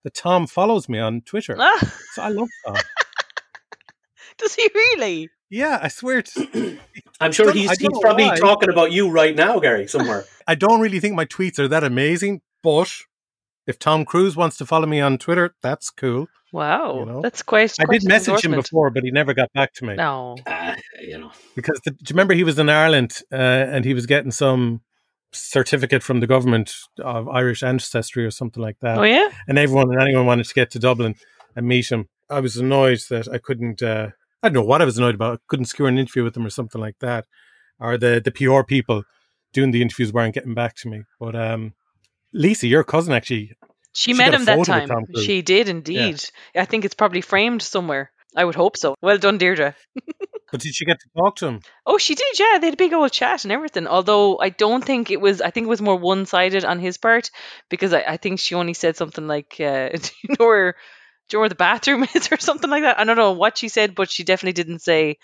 that 0.05 0.15
Tom 0.15 0.47
follows 0.47 0.89
me 0.89 0.99
on 0.99 1.21
Twitter. 1.23 1.57
Ah, 1.59 1.93
So 2.15 2.23
I 2.23 2.29
love 2.29 2.49
Tom. 2.67 2.77
does 4.43 4.55
he 4.55 4.69
really? 4.75 5.29
Yeah, 5.51 5.79
I 5.83 5.89
swear. 5.89 6.23
To, 6.23 6.79
I'm 7.21 7.33
sure 7.33 7.53
he's 7.53 7.77
he's 7.79 7.99
probably 8.01 8.25
why. 8.27 8.37
talking 8.37 8.71
about 8.71 8.93
you 8.93 9.09
right 9.11 9.35
now, 9.35 9.59
Gary, 9.59 9.87
somewhere. 9.89 10.25
I 10.47 10.55
don't 10.55 10.81
really 10.81 11.01
think 11.01 11.15
my 11.15 11.25
tweets 11.25 11.59
are 11.59 11.69
that 11.69 11.85
amazing, 11.85 12.41
but 12.63 12.93
if 13.67 13.79
Tom 13.79 14.05
Cruise 14.05 14.37
wants 14.37 14.57
to 14.59 14.67
follow 14.67 14.87
me 14.87 15.01
on 15.01 15.19
Twitter, 15.19 15.55
that's 15.63 15.91
cool. 15.91 16.27
Wow, 16.53 17.01
You 17.01 17.05
know? 17.07 17.21
that's 17.21 17.43
quite. 17.43 17.75
I 17.79 17.85
did 17.91 18.05
message 18.09 18.43
him 18.43 18.53
before, 18.53 18.89
but 18.91 19.05
he 19.05 19.11
never 19.11 19.35
got 19.35 19.53
back 19.53 19.75
to 19.75 19.85
me. 19.85 19.97
No. 19.97 20.37
uh, 20.47 20.75
you 21.03 21.19
know, 21.19 21.31
because 21.55 21.79
the, 21.85 21.91
do 21.91 21.97
you 22.01 22.15
remember 22.15 22.33
he 22.33 22.45
was 22.45 22.59
in 22.59 22.71
Ireland 22.71 23.19
uh, 23.31 23.37
and 23.37 23.85
he 23.85 23.93
was 23.93 24.07
getting 24.07 24.31
some 24.31 24.81
certificate 25.33 26.03
from 26.03 26.21
the 26.21 26.27
government 26.27 26.75
of 27.01 27.29
Irish 27.29 27.63
ancestry 27.63 28.25
or 28.25 28.31
something 28.31 28.63
like 28.63 28.79
that, 28.81 28.97
Oh 28.99 29.03
yeah. 29.03 29.29
and 29.47 29.59
everyone 29.59 29.91
and 29.93 30.01
anyone 30.01 30.25
wanted 30.25 30.47
to 30.47 30.55
get 30.55 30.71
to 30.71 30.79
Dublin 30.79 31.17
and 31.55 31.67
meet 31.69 31.91
him. 31.93 32.09
I 32.31 32.41
was 32.41 32.57
annoyed 32.57 33.01
that 33.11 33.29
I 33.29 33.37
couldn't. 33.39 33.83
Uh, 33.83 34.09
I 34.43 34.49
don't 34.49 34.55
know 34.55 34.63
what 34.63 34.83
I 34.83 34.85
was 34.85 34.99
annoyed 34.99 35.15
about. 35.15 35.35
I 35.35 35.39
couldn't 35.49 35.67
secure 35.67 35.89
an 35.89 35.99
interview 35.99 36.25
with 36.25 36.37
him 36.37 36.47
or 36.47 36.51
something 36.51 36.81
like 36.81 36.99
that, 37.01 37.27
or 37.81 37.99
the 37.99 38.21
the 38.25 38.31
PR 38.31 38.63
people 38.63 39.05
doing 39.53 39.71
the 39.71 39.83
interviews 39.83 40.13
weren't 40.13 40.35
getting 40.35 40.55
back 40.55 40.77
to 40.77 40.89
me. 40.89 41.03
But 41.19 41.35
um, 41.35 41.75
Lisa, 42.33 42.67
your 42.67 42.85
cousin 42.85 43.15
actually 43.15 43.53
She, 43.93 44.13
She 44.13 44.19
met 44.19 44.35
him 44.35 44.45
that 44.45 44.65
time. 44.65 44.89
She 45.17 45.43
did 45.43 45.69
indeed. 45.69 46.23
I 46.55 46.65
think 46.65 46.85
it's 46.85 46.95
probably 46.95 47.21
framed 47.21 47.63
somewhere. 47.63 48.13
I 48.37 48.45
would 48.45 48.55
hope 48.55 48.77
so. 48.77 48.95
Well 49.03 49.19
done, 49.19 49.39
Deirdre. 49.39 49.75
But 50.51 50.61
did 50.61 50.75
she 50.75 50.87
get 50.87 50.99
to 51.01 51.09
talk 51.15 51.37
to 51.37 51.47
him? 51.47 51.61
Oh, 51.85 51.99
she 51.99 52.15
did. 52.15 52.39
Yeah, 52.39 52.59
they 52.59 52.69
had 52.69 52.75
a 52.75 52.79
big 52.79 52.95
old 52.95 53.13
chat 53.13 53.45
and 53.45 53.53
everything. 53.53 53.87
Although 53.87 54.39
I 54.39 54.49
don't 54.49 54.83
think 54.83 55.11
it 55.11 55.21
was. 55.21 55.43
I 55.43 55.51
think 55.51 55.67
it 55.67 55.69
was 55.69 55.83
more 55.83 55.97
one-sided 55.97 56.65
on 56.65 56.81
his 56.81 56.97
part 56.97 57.31
because 57.69 57.93
I, 57.93 58.01
I 58.01 58.17
think 58.17 58.41
she 58.41 58.55
only 58.55 58.73
said 58.75 58.97
something 58.97 59.27
like, 59.27 59.57
uh, 59.61 59.89
"Do 59.93 60.11
you 60.23 60.37
know 60.39 60.47
where, 60.47 60.73
do 60.73 60.79
you 60.79 60.79
know 60.79 60.79
where 61.37 61.49
the 61.49 61.55
bathroom 61.55 62.05
is?" 62.15 62.31
or 62.33 62.39
something 62.39 62.71
like 62.71 62.83
that. 62.85 62.99
I 62.99 63.05
don't 63.05 63.17
know 63.17 63.33
what 63.33 63.59
she 63.59 63.69
said, 63.69 63.95
but 63.95 64.11
she 64.11 64.25
definitely 64.25 64.55
didn't 64.63 64.81
say 64.81 65.19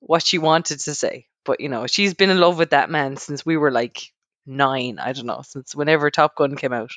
what 0.00 0.24
she 0.26 0.38
wanted 0.38 0.80
to 0.80 0.94
say. 0.94 1.26
But 1.44 1.60
you 1.60 1.68
know, 1.68 1.86
she's 1.86 2.14
been 2.14 2.30
in 2.30 2.38
love 2.38 2.58
with 2.58 2.70
that 2.70 2.90
man 2.90 3.16
since 3.16 3.44
we 3.44 3.56
were 3.56 3.70
like 3.70 4.00
nine. 4.46 4.98
I 4.98 5.12
don't 5.12 5.26
know, 5.26 5.42
since 5.42 5.74
whenever 5.74 6.10
Top 6.10 6.36
Gun 6.36 6.56
came 6.56 6.72
out, 6.72 6.90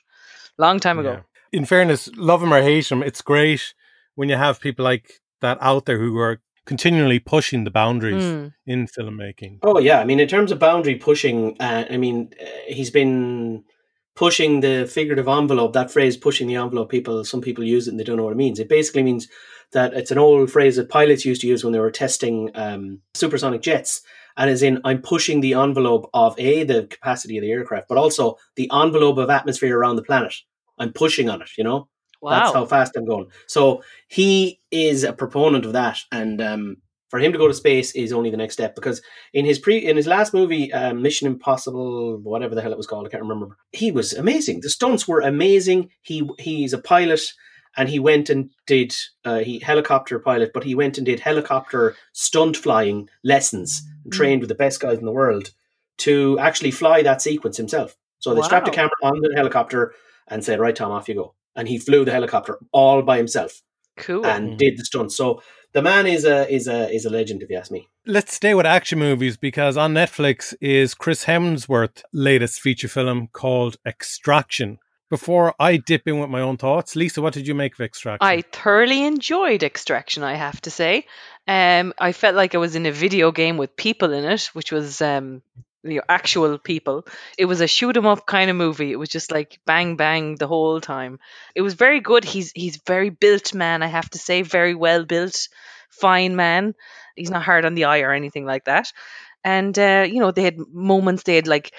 long 0.57 0.79
time 0.79 0.99
ago. 0.99 1.11
Yeah. 1.13 1.59
In 1.59 1.65
fairness, 1.65 2.09
love 2.15 2.41
him 2.41 2.53
or 2.53 2.61
hate 2.61 2.91
him, 2.91 3.03
it's 3.03 3.21
great 3.21 3.73
when 4.15 4.27
you 4.29 4.35
have 4.35 4.59
people 4.59 4.83
like 4.83 5.21
that 5.41 5.57
out 5.61 5.85
there 5.85 5.99
who 5.99 6.17
are 6.17 6.41
continually 6.65 7.19
pushing 7.19 7.63
the 7.63 7.71
boundaries 7.71 8.23
Mm. 8.23 8.53
in 8.65 8.87
filmmaking. 8.87 9.59
Oh 9.63 9.79
yeah, 9.79 9.99
I 9.99 10.05
mean, 10.05 10.19
in 10.19 10.27
terms 10.27 10.51
of 10.51 10.59
boundary 10.59 10.95
pushing, 10.95 11.57
uh, 11.59 11.85
I 11.89 11.97
mean, 11.97 12.33
uh, 12.41 12.45
he's 12.67 12.89
been 12.89 13.65
pushing 14.15 14.59
the 14.59 14.85
figurative 14.85 15.27
envelope. 15.27 15.73
That 15.73 15.91
phrase, 15.91 16.17
"pushing 16.17 16.47
the 16.47 16.55
envelope," 16.55 16.89
people 16.89 17.23
some 17.23 17.41
people 17.41 17.63
use 17.63 17.87
it 17.87 17.91
and 17.91 17.99
they 17.99 18.03
don't 18.03 18.17
know 18.17 18.23
what 18.23 18.33
it 18.33 18.37
means. 18.37 18.59
It 18.59 18.69
basically 18.69 19.03
means 19.03 19.27
that 19.71 19.93
it's 19.93 20.11
an 20.11 20.17
old 20.17 20.51
phrase 20.51 20.75
that 20.75 20.89
pilots 20.89 21.25
used 21.25 21.41
to 21.41 21.47
use 21.47 21.63
when 21.63 21.73
they 21.73 21.79
were 21.79 21.91
testing 21.91 22.51
um, 22.55 22.99
supersonic 23.15 23.61
jets, 23.61 24.01
and 24.37 24.49
as 24.49 24.61
in, 24.63 24.79
I'm 24.83 25.01
pushing 25.01 25.41
the 25.41 25.53
envelope 25.53 26.09
of 26.13 26.39
a 26.39 26.63
the 26.63 26.85
capacity 26.85 27.37
of 27.37 27.41
the 27.41 27.51
aircraft, 27.51 27.87
but 27.89 27.97
also 27.97 28.37
the 28.55 28.69
envelope 28.73 29.17
of 29.17 29.29
atmosphere 29.29 29.77
around 29.77 29.95
the 29.95 30.03
planet. 30.03 30.33
I'm 30.77 30.93
pushing 30.93 31.29
on 31.29 31.41
it. 31.41 31.49
You 31.57 31.63
know. 31.63 31.87
Wow. 32.21 32.39
That's 32.39 32.53
how 32.53 32.65
fast 32.65 32.95
I'm 32.95 33.05
going. 33.05 33.27
So 33.47 33.83
he 34.07 34.61
is 34.71 35.03
a 35.03 35.11
proponent 35.11 35.65
of 35.65 35.73
that, 35.73 35.99
and 36.09 36.41
um, 36.41 36.77
for 37.13 37.19
him 37.19 37.31
to 37.31 37.37
go 37.37 37.47
to 37.47 37.53
space 37.53 37.91
is 37.91 38.11
only 38.11 38.31
the 38.31 38.37
next 38.37 38.55
step. 38.55 38.73
Because 38.73 38.99
in 39.33 39.45
his 39.45 39.59
pre 39.59 39.77
in 39.77 39.95
his 39.95 40.07
last 40.07 40.33
movie, 40.33 40.73
um, 40.73 41.03
Mission 41.03 41.27
Impossible, 41.27 42.17
whatever 42.17 42.55
the 42.55 42.61
hell 42.63 42.71
it 42.71 42.77
was 42.77 42.87
called, 42.87 43.05
I 43.05 43.09
can't 43.11 43.21
remember. 43.21 43.55
He 43.71 43.91
was 43.91 44.13
amazing. 44.13 44.61
The 44.61 44.71
stunts 44.71 45.07
were 45.07 45.19
amazing. 45.19 45.91
He 46.01 46.27
he's 46.39 46.73
a 46.73 46.79
pilot, 46.79 47.21
and 47.77 47.87
he 47.87 47.99
went 47.99 48.31
and 48.31 48.49
did 48.65 48.95
uh, 49.25 49.41
he 49.41 49.59
helicopter 49.59 50.17
pilot, 50.17 50.53
but 50.55 50.63
he 50.63 50.73
went 50.73 50.97
and 50.97 51.05
did 51.05 51.19
helicopter 51.19 51.95
stunt 52.13 52.57
flying 52.57 53.09
lessons, 53.23 53.83
and 54.03 54.11
trained 54.11 54.41
with 54.41 54.49
the 54.49 54.55
best 54.55 54.79
guys 54.79 54.97
in 54.97 55.05
the 55.05 55.11
world 55.11 55.51
to 55.99 56.39
actually 56.39 56.71
fly 56.71 57.03
that 57.03 57.21
sequence 57.21 57.57
himself. 57.57 57.95
So 58.17 58.33
they 58.33 58.41
strapped 58.41 58.67
a 58.69 58.71
camera 58.71 58.89
on 59.03 59.19
the 59.21 59.33
helicopter 59.35 59.93
and 60.27 60.43
said, 60.43 60.59
"Right, 60.59 60.75
Tom, 60.75 60.91
off 60.91 61.07
you 61.07 61.13
go." 61.13 61.35
And 61.55 61.67
he 61.67 61.77
flew 61.77 62.05
the 62.05 62.11
helicopter 62.11 62.57
all 62.71 63.03
by 63.03 63.17
himself 63.17 63.61
Cool. 63.97 64.25
and 64.25 64.57
did 64.57 64.79
the 64.79 64.85
stunts. 64.85 65.15
So 65.15 65.43
the 65.73 65.81
man 65.81 66.07
is 66.07 66.23
a 66.25 66.49
is 66.53 66.67
a 66.67 66.89
is 66.89 67.05
a 67.05 67.09
legend, 67.09 67.41
if 67.41 67.49
you 67.49 67.57
ask 67.57 67.71
me. 67.71 67.89
Let's 68.05 68.33
stay 68.33 68.53
with 68.53 68.65
action 68.65 68.99
movies 68.99 69.37
because 69.37 69.75
on 69.77 69.93
Netflix 69.93 70.53
is 70.61 70.93
Chris 70.93 71.25
Hemsworth's 71.25 72.03
latest 72.13 72.61
feature 72.61 72.87
film 72.87 73.27
called 73.31 73.77
Extraction. 73.85 74.79
Before 75.09 75.53
I 75.59 75.77
dip 75.77 76.07
in 76.07 76.19
with 76.19 76.29
my 76.29 76.41
own 76.41 76.57
thoughts, 76.57 76.95
Lisa, 76.95 77.21
what 77.21 77.33
did 77.33 77.47
you 77.47 77.53
make 77.53 77.73
of 77.73 77.81
Extraction? 77.81 78.25
I 78.25 78.41
thoroughly 78.41 79.05
enjoyed 79.05 79.61
Extraction, 79.61 80.23
I 80.23 80.33
have 80.35 80.59
to 80.61 80.71
say. 80.71 81.05
Um, 81.47 81.93
I 81.99 82.13
felt 82.13 82.35
like 82.35 82.55
I 82.55 82.57
was 82.57 82.75
in 82.75 82.85
a 82.85 82.91
video 82.91 83.31
game 83.31 83.57
with 83.57 83.75
people 83.75 84.11
in 84.13 84.25
it, 84.25 84.45
which 84.53 84.71
was 84.71 85.01
um, 85.01 85.43
you 85.83 85.95
know, 85.97 86.01
actual 86.09 86.57
people. 86.57 87.05
It 87.37 87.45
was 87.45 87.61
a 87.61 87.67
shoot 87.67 87.97
'em 87.97 88.05
up 88.05 88.25
kind 88.25 88.49
of 88.49 88.55
movie. 88.55 88.91
It 88.91 88.97
was 88.99 89.09
just 89.09 89.31
like 89.31 89.59
bang 89.65 89.95
bang 89.95 90.35
the 90.35 90.47
whole 90.47 90.81
time. 90.81 91.19
It 91.55 91.61
was 91.61 91.73
very 91.75 91.99
good. 91.99 92.23
He's 92.23 92.51
he's 92.55 92.77
very 92.87 93.09
built 93.09 93.53
man, 93.53 93.83
I 93.83 93.87
have 93.87 94.09
to 94.11 94.17
say, 94.19 94.41
very 94.41 94.75
well 94.75 95.05
built, 95.05 95.47
fine 95.89 96.35
man. 96.35 96.75
He's 97.15 97.29
not 97.31 97.43
hard 97.43 97.65
on 97.65 97.75
the 97.75 97.85
eye 97.85 97.99
or 98.01 98.11
anything 98.13 98.45
like 98.45 98.65
that. 98.65 98.91
And 99.43 99.77
uh, 99.77 100.05
you 100.09 100.19
know, 100.21 100.31
they 100.31 100.43
had 100.43 100.57
moments. 100.71 101.23
They 101.23 101.35
had 101.35 101.47
like 101.47 101.73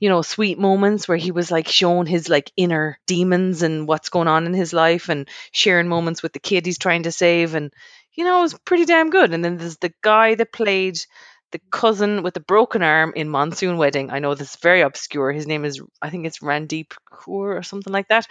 you 0.00 0.08
know, 0.08 0.22
sweet 0.22 0.58
moments 0.58 1.08
where 1.08 1.16
he 1.16 1.30
was 1.30 1.50
like 1.50 1.68
showing 1.68 2.06
his 2.06 2.28
like 2.28 2.50
inner 2.56 2.98
demons 3.06 3.62
and 3.62 3.86
what's 3.88 4.08
going 4.08 4.28
on 4.28 4.46
in 4.46 4.54
his 4.54 4.72
life 4.72 5.08
and 5.08 5.28
sharing 5.52 5.88
moments 5.88 6.22
with 6.22 6.32
the 6.32 6.38
kid 6.38 6.66
he's 6.66 6.78
trying 6.78 7.04
to 7.04 7.12
save. 7.12 7.54
And, 7.54 7.72
you 8.12 8.24
know, 8.24 8.38
it 8.40 8.42
was 8.42 8.54
pretty 8.64 8.84
damn 8.84 9.10
good. 9.10 9.32
And 9.32 9.44
then 9.44 9.56
there's 9.56 9.78
the 9.78 9.92
guy 10.02 10.34
that 10.34 10.52
played 10.52 10.98
the 11.54 11.60
cousin 11.70 12.24
with 12.24 12.34
the 12.34 12.40
broken 12.40 12.82
arm 12.82 13.12
in 13.14 13.28
Monsoon 13.28 13.76
Wedding. 13.76 14.10
I 14.10 14.18
know 14.18 14.34
this 14.34 14.50
is 14.50 14.60
very 14.60 14.80
obscure. 14.80 15.30
His 15.30 15.46
name 15.46 15.64
is, 15.64 15.80
I 16.02 16.10
think 16.10 16.26
it's 16.26 16.40
Randeep 16.40 16.88
Kaur 17.08 17.56
or 17.56 17.62
something 17.62 17.92
like 17.92 18.08
that. 18.08 18.26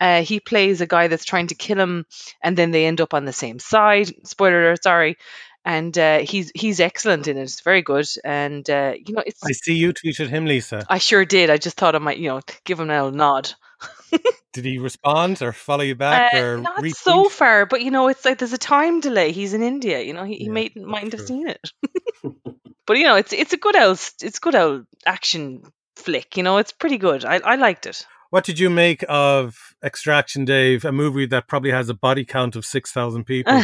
Uh, 0.00 0.22
he 0.22 0.38
plays 0.38 0.80
a 0.80 0.86
guy 0.86 1.08
that's 1.08 1.24
trying 1.24 1.48
to 1.48 1.56
kill 1.56 1.80
him 1.80 2.06
and 2.40 2.56
then 2.56 2.70
they 2.70 2.86
end 2.86 3.00
up 3.00 3.14
on 3.14 3.24
the 3.24 3.32
same 3.32 3.58
side. 3.58 4.06
Spoiler 4.24 4.62
alert, 4.62 4.84
sorry. 4.84 5.18
And 5.64 5.98
uh, 5.98 6.20
he's 6.20 6.52
he's 6.54 6.78
excellent 6.78 7.26
in 7.26 7.36
it. 7.36 7.42
It's 7.42 7.60
very 7.62 7.82
good, 7.82 8.06
and 8.24 8.64
uh, 8.70 8.94
you 8.94 9.12
know 9.12 9.22
it's 9.26 9.44
I 9.44 9.52
see 9.52 9.74
you 9.74 9.92
tweeted 9.92 10.28
him, 10.28 10.46
Lisa. 10.46 10.86
I 10.88 10.98
sure 10.98 11.26
did. 11.26 11.50
I 11.50 11.58
just 11.58 11.76
thought 11.76 11.96
I 11.96 11.98
might, 11.98 12.16
you 12.16 12.28
know, 12.28 12.40
give 12.64 12.80
him 12.80 12.88
a 12.88 12.94
little 12.94 13.10
nod. 13.10 13.52
Did 14.52 14.64
he 14.64 14.78
respond 14.78 15.40
or 15.42 15.52
follow 15.52 15.84
you 15.84 15.94
back 15.94 16.34
Uh, 16.34 16.38
or 16.38 16.58
not 16.58 16.82
retweet? 16.82 16.96
so 16.96 17.28
far, 17.28 17.66
but 17.66 17.82
you 17.82 17.90
know, 17.90 18.08
it's 18.08 18.24
like 18.24 18.38
there's 18.38 18.52
a 18.52 18.58
time 18.58 19.00
delay. 19.00 19.30
He's 19.32 19.54
in 19.54 19.62
India, 19.62 20.00
you 20.00 20.12
know, 20.12 20.24
he, 20.24 20.34
he 20.36 20.44
Yeah, 20.46 20.52
might 20.52 20.76
mightn't 20.76 21.12
have 21.12 21.26
seen 21.26 21.48
it. 21.48 21.60
but 22.86 22.96
you 22.96 23.04
know, 23.04 23.16
it's 23.16 23.32
it's 23.32 23.52
a 23.52 23.56
good 23.58 23.76
old 23.76 24.00
it's 24.22 24.38
good 24.38 24.54
old 24.54 24.86
action 25.06 25.62
flick. 25.96 26.36
You 26.36 26.42
know, 26.42 26.58
it's 26.58 26.72
pretty 26.72 26.98
good. 26.98 27.24
I, 27.24 27.36
I 27.36 27.54
liked 27.56 27.86
it. 27.86 28.06
What 28.30 28.44
did 28.44 28.58
you 28.58 28.68
make 28.68 29.04
of 29.08 29.56
Extraction, 29.82 30.44
Dave? 30.44 30.84
A 30.84 30.92
movie 30.92 31.26
that 31.26 31.46
probably 31.48 31.70
has 31.70 31.88
a 31.88 31.94
body 31.94 32.24
count 32.24 32.56
of 32.56 32.64
six 32.64 32.90
thousand 32.92 33.24
people. 33.26 33.62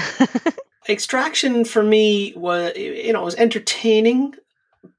Extraction 0.88 1.64
for 1.64 1.82
me 1.82 2.34
was 2.36 2.76
you 2.76 3.12
know 3.12 3.22
it 3.22 3.24
was 3.24 3.34
entertaining, 3.36 4.34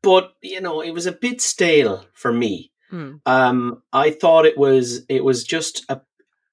but 0.02 0.34
you 0.42 0.60
know 0.62 0.82
it 0.82 0.92
was 0.92 1.06
a 1.06 1.12
bit 1.12 1.42
stale 1.42 2.06
for 2.14 2.34
me. 2.34 2.72
Hmm. 2.90 3.16
Um, 3.26 3.82
I 3.92 4.12
thought 4.12 4.46
it 4.46 4.58
was 4.58 5.06
it 5.10 5.24
was 5.24 5.44
just 5.44 5.86
a 5.90 6.02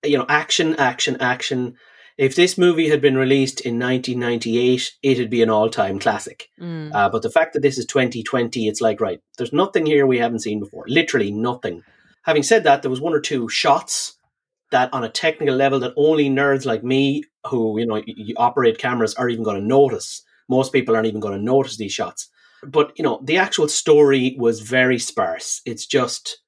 you 0.04 0.18
know 0.18 0.26
action, 0.28 0.76
action, 0.76 1.16
action. 1.20 1.76
If 2.18 2.36
this 2.36 2.58
movie 2.58 2.90
had 2.90 3.00
been 3.00 3.16
released 3.16 3.62
in 3.62 3.78
1998, 3.78 4.92
it'd 5.02 5.30
be 5.30 5.42
an 5.42 5.48
all-time 5.48 5.98
classic. 5.98 6.50
Mm. 6.60 6.94
Uh, 6.94 7.08
but 7.08 7.22
the 7.22 7.30
fact 7.30 7.54
that 7.54 7.62
this 7.62 7.78
is 7.78 7.86
2020, 7.86 8.68
it's 8.68 8.82
like 8.82 9.00
right, 9.00 9.20
there's 9.38 9.52
nothing 9.52 9.86
here 9.86 10.06
we 10.06 10.18
haven't 10.18 10.40
seen 10.40 10.60
before. 10.60 10.84
Literally 10.88 11.30
nothing. 11.30 11.82
Having 12.24 12.42
said 12.42 12.64
that, 12.64 12.82
there 12.82 12.90
was 12.90 13.00
one 13.00 13.14
or 13.14 13.20
two 13.20 13.48
shots 13.48 14.16
that, 14.70 14.92
on 14.92 15.04
a 15.04 15.08
technical 15.08 15.54
level, 15.54 15.80
that 15.80 15.94
only 15.96 16.28
nerds 16.28 16.66
like 16.66 16.84
me, 16.84 17.24
who 17.46 17.78
you 17.78 17.86
know 17.86 17.94
y- 17.94 18.04
y- 18.06 18.34
operate 18.36 18.78
cameras, 18.78 19.14
are 19.14 19.28
even 19.28 19.44
going 19.44 19.60
to 19.60 19.66
notice. 19.66 20.22
Most 20.48 20.72
people 20.72 20.94
aren't 20.94 21.08
even 21.08 21.20
going 21.20 21.38
to 21.38 21.44
notice 21.44 21.76
these 21.76 21.92
shots. 21.92 22.28
But 22.64 22.92
you 22.96 23.02
know, 23.02 23.20
the 23.24 23.38
actual 23.38 23.68
story 23.68 24.36
was 24.38 24.60
very 24.60 24.98
sparse. 24.98 25.62
It's 25.66 25.86
just, 25.86 26.38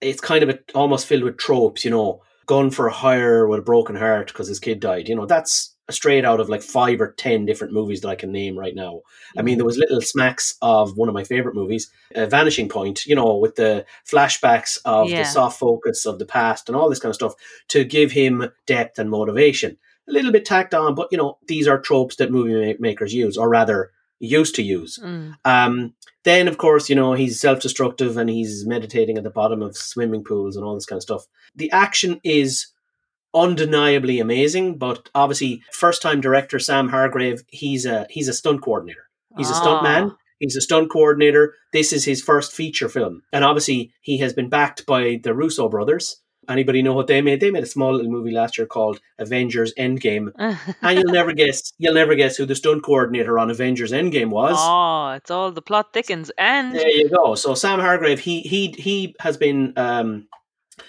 it's 0.00 0.20
kind 0.20 0.42
of 0.42 0.50
a, 0.50 0.58
almost 0.74 1.06
filled 1.06 1.24
with 1.24 1.36
tropes. 1.36 1.84
You 1.84 1.90
know, 1.90 2.22
gun 2.46 2.70
for 2.70 2.86
a 2.86 2.92
hire 2.92 3.46
with 3.46 3.60
a 3.60 3.62
broken 3.62 3.96
heart 3.96 4.28
because 4.28 4.48
his 4.48 4.60
kid 4.60 4.80
died. 4.80 5.08
You 5.08 5.16
know, 5.16 5.26
that's 5.26 5.70
straight 5.90 6.24
out 6.24 6.40
of 6.40 6.48
like 6.48 6.62
five 6.62 6.98
or 6.98 7.12
ten 7.12 7.44
different 7.44 7.74
movies 7.74 8.00
that 8.00 8.08
I 8.08 8.14
can 8.14 8.32
name 8.32 8.58
right 8.58 8.74
now. 8.74 9.02
I 9.36 9.42
mean, 9.42 9.58
there 9.58 9.66
was 9.66 9.76
little 9.76 10.00
smacks 10.00 10.56
of 10.62 10.96
one 10.96 11.10
of 11.10 11.14
my 11.14 11.24
favorite 11.24 11.54
movies, 11.54 11.90
uh, 12.14 12.24
Vanishing 12.24 12.70
Point. 12.70 13.04
You 13.04 13.14
know, 13.14 13.36
with 13.36 13.56
the 13.56 13.84
flashbacks 14.10 14.78
of 14.86 15.10
Yeah. 15.10 15.18
the 15.18 15.24
soft 15.24 15.58
focus 15.58 16.06
of 16.06 16.18
the 16.18 16.24
past 16.26 16.68
and 16.70 16.76
all 16.76 16.88
this 16.88 17.00
kind 17.00 17.10
of 17.10 17.16
stuff 17.16 17.34
to 17.68 17.84
give 17.84 18.12
him 18.12 18.50
depth 18.66 18.98
and 18.98 19.10
motivation. 19.10 19.76
A 20.08 20.12
little 20.12 20.32
bit 20.32 20.44
tacked 20.46 20.72
on, 20.74 20.94
but 20.94 21.08
you 21.12 21.18
know, 21.18 21.36
these 21.48 21.68
are 21.68 21.78
tropes 21.78 22.16
that 22.16 22.30
movie 22.30 22.54
ma- 22.54 22.78
makers 22.78 23.12
use, 23.12 23.36
or 23.36 23.48
rather, 23.50 23.90
used 24.24 24.54
to 24.56 24.62
use. 24.62 24.98
Mm. 25.02 25.34
Um, 25.44 25.94
then, 26.24 26.48
of 26.48 26.58
course, 26.58 26.88
you 26.88 26.96
know, 26.96 27.12
he's 27.12 27.40
self 27.40 27.60
destructive 27.60 28.16
and 28.16 28.30
he's 28.30 28.66
meditating 28.66 29.18
at 29.18 29.24
the 29.24 29.30
bottom 29.30 29.62
of 29.62 29.76
swimming 29.76 30.24
pools 30.24 30.56
and 30.56 30.64
all 30.64 30.74
this 30.74 30.86
kind 30.86 30.98
of 30.98 31.02
stuff. 31.02 31.26
The 31.54 31.70
action 31.70 32.20
is 32.24 32.68
undeniably 33.34 34.20
amazing, 34.20 34.78
but 34.78 35.10
obviously, 35.14 35.62
first 35.72 36.00
time 36.00 36.20
director 36.20 36.58
Sam 36.58 36.88
Hargrave, 36.88 37.42
he's 37.48 37.84
a 37.84 38.06
he's 38.10 38.28
a 38.28 38.32
stunt 38.32 38.62
coordinator. 38.62 39.08
He's 39.36 39.50
a 39.50 39.54
stunt 39.54 39.82
man. 39.82 40.10
Ah. 40.12 40.16
He's 40.38 40.56
a 40.56 40.60
stunt 40.60 40.90
coordinator. 40.90 41.54
This 41.72 41.92
is 41.92 42.04
his 42.04 42.22
first 42.22 42.52
feature 42.52 42.88
film. 42.88 43.22
And 43.32 43.44
obviously, 43.44 43.92
he 44.00 44.18
has 44.18 44.32
been 44.32 44.48
backed 44.48 44.86
by 44.86 45.20
the 45.22 45.34
Russo 45.34 45.68
brothers. 45.68 46.20
Anybody 46.48 46.82
know 46.82 46.92
what 46.92 47.06
they 47.06 47.20
made? 47.20 47.40
They 47.40 47.50
made 47.50 47.62
a 47.62 47.66
small 47.66 47.94
little 47.94 48.10
movie 48.10 48.30
last 48.32 48.58
year 48.58 48.66
called 48.66 49.00
Avengers 49.18 49.72
Endgame. 49.78 50.32
And 50.82 50.98
you'll 50.98 51.12
never 51.12 51.32
guess 51.32 51.72
you'll 51.78 51.94
never 51.94 52.14
guess 52.14 52.36
who 52.36 52.46
the 52.46 52.54
stunt 52.54 52.82
coordinator 52.82 53.38
on 53.38 53.50
Avengers 53.50 53.92
Endgame 53.92 54.30
was. 54.30 54.56
oh, 54.58 55.10
it's 55.16 55.30
all 55.30 55.50
the 55.50 55.62
plot 55.62 55.92
thickens. 55.92 56.30
And 56.38 56.74
There 56.74 56.88
you 56.88 57.08
go. 57.08 57.34
So 57.34 57.54
Sam 57.54 57.80
Hargrave, 57.80 58.20
he 58.20 58.40
he 58.40 58.74
he 58.78 59.14
has 59.20 59.36
been 59.36 59.72
um, 59.76 60.26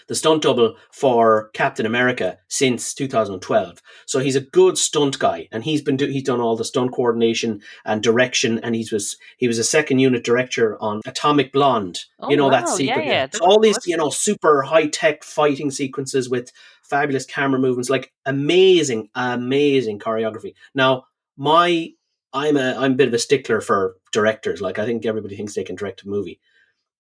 the 0.08 0.16
stunt 0.16 0.44
double 0.44 0.76
for 0.92 1.50
Captain 1.54 1.86
America 1.86 2.38
since 2.48 2.94
2012. 2.94 3.82
So 4.06 4.20
he's 4.20 4.36
a 4.36 4.42
good 4.42 4.78
stunt 4.78 5.20
guy, 5.20 5.48
and 5.52 5.64
he's 5.64 5.82
been 5.82 5.98
do- 5.98 6.08
he's 6.08 6.24
done 6.24 6.42
all 6.42 6.56
the 6.56 6.66
stunt 6.66 6.94
coordination 6.94 7.62
and 7.86 8.02
direction, 8.02 8.60
and 8.60 8.76
he 8.76 8.88
was 8.92 9.18
he 9.38 9.48
was 9.48 9.60
a 9.60 9.64
second 9.64 10.00
unit 10.00 10.24
director 10.24 10.82
on 10.82 11.02
Atomic 11.06 11.52
Blonde. 11.52 12.00
Oh, 12.20 12.30
you 12.30 12.38
know 12.38 12.50
that 12.50 12.66
wow. 12.66 12.76
sequence. 12.76 13.06
Yeah, 13.06 13.12
yeah, 13.12 13.28
So 13.32 13.46
all 13.46 13.60
these 13.60 13.80
you 13.86 13.98
know 13.98 14.10
super 14.10 14.64
high 14.64 14.88
tech 14.88 15.24
fighting 15.24 15.72
sequences 15.72 16.30
with 16.30 16.52
fabulous 16.84 17.26
camera 17.26 17.60
movements, 17.60 17.90
like 17.90 18.12
amazing, 18.26 19.10
amazing 19.16 20.00
choreography. 20.00 20.54
Now 20.74 21.06
my 21.38 21.90
I'm 22.34 22.58
a 22.58 22.76
I'm 22.76 22.94
a 22.94 22.96
bit 22.96 23.08
of 23.08 23.14
a 23.14 23.20
stickler 23.20 23.62
for 23.62 23.96
directors. 24.12 24.62
Like 24.62 24.78
I 24.78 24.86
think 24.86 25.06
everybody 25.06 25.36
thinks 25.36 25.56
they 25.56 25.64
can 25.64 25.76
direct 25.76 26.04
a 26.04 26.08
movie. 26.10 26.40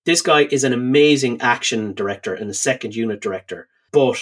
This 0.05 0.21
guy 0.21 0.41
is 0.51 0.63
an 0.63 0.74
amazing 0.74 1.41
action 1.41 1.93
director 1.93 2.33
and 2.33 2.50
a 2.50 2.53
second 2.53 2.95
unit 2.95 3.21
director, 3.21 3.67
but 3.91 4.19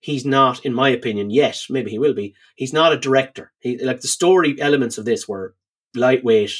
he's 0.00 0.24
not, 0.26 0.64
in 0.64 0.74
my 0.74 0.90
opinion, 0.90 1.30
yet. 1.30 1.60
Maybe 1.70 1.90
he 1.90 1.98
will 1.98 2.14
be. 2.14 2.34
He's 2.56 2.72
not 2.72 2.92
a 2.92 2.98
director. 2.98 3.52
He 3.60 3.78
like 3.78 4.00
the 4.02 4.08
story 4.08 4.54
elements 4.60 4.98
of 4.98 5.04
this 5.06 5.26
were 5.26 5.54
lightweight, 5.94 6.52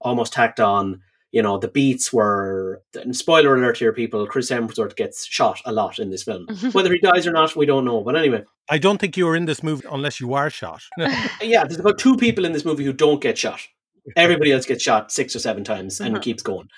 almost 0.00 0.32
tacked 0.32 0.60
on. 0.60 1.02
You 1.30 1.42
know, 1.42 1.58
the 1.58 1.68
beats 1.68 2.10
were. 2.10 2.82
and 2.94 3.14
Spoiler 3.14 3.54
alert 3.54 3.76
here, 3.76 3.92
people. 3.92 4.26
Chris 4.26 4.50
Hemsworth 4.50 4.96
gets 4.96 5.26
shot 5.26 5.60
a 5.66 5.72
lot 5.72 5.98
in 5.98 6.08
this 6.10 6.22
film. 6.22 6.46
Whether 6.72 6.90
he 6.92 6.98
dies 7.00 7.26
or 7.26 7.32
not, 7.32 7.54
we 7.54 7.66
don't 7.66 7.84
know. 7.84 8.02
But 8.02 8.16
anyway, 8.16 8.44
I 8.70 8.78
don't 8.78 8.98
think 8.98 9.18
you 9.18 9.26
were 9.26 9.36
in 9.36 9.44
this 9.44 9.62
movie 9.62 9.86
unless 9.92 10.20
you 10.20 10.32
are 10.32 10.48
shot. 10.48 10.82
yeah, 10.98 11.64
there's 11.64 11.78
about 11.78 11.98
two 11.98 12.16
people 12.16 12.46
in 12.46 12.52
this 12.52 12.64
movie 12.64 12.84
who 12.84 12.94
don't 12.94 13.20
get 13.20 13.36
shot. 13.36 13.60
Everybody 14.16 14.52
else 14.52 14.64
gets 14.64 14.82
shot 14.82 15.12
six 15.12 15.36
or 15.36 15.38
seven 15.40 15.64
times 15.64 16.00
and 16.00 16.16
Mhm. 16.16 16.22
keeps 16.22 16.42
going. 16.42 16.68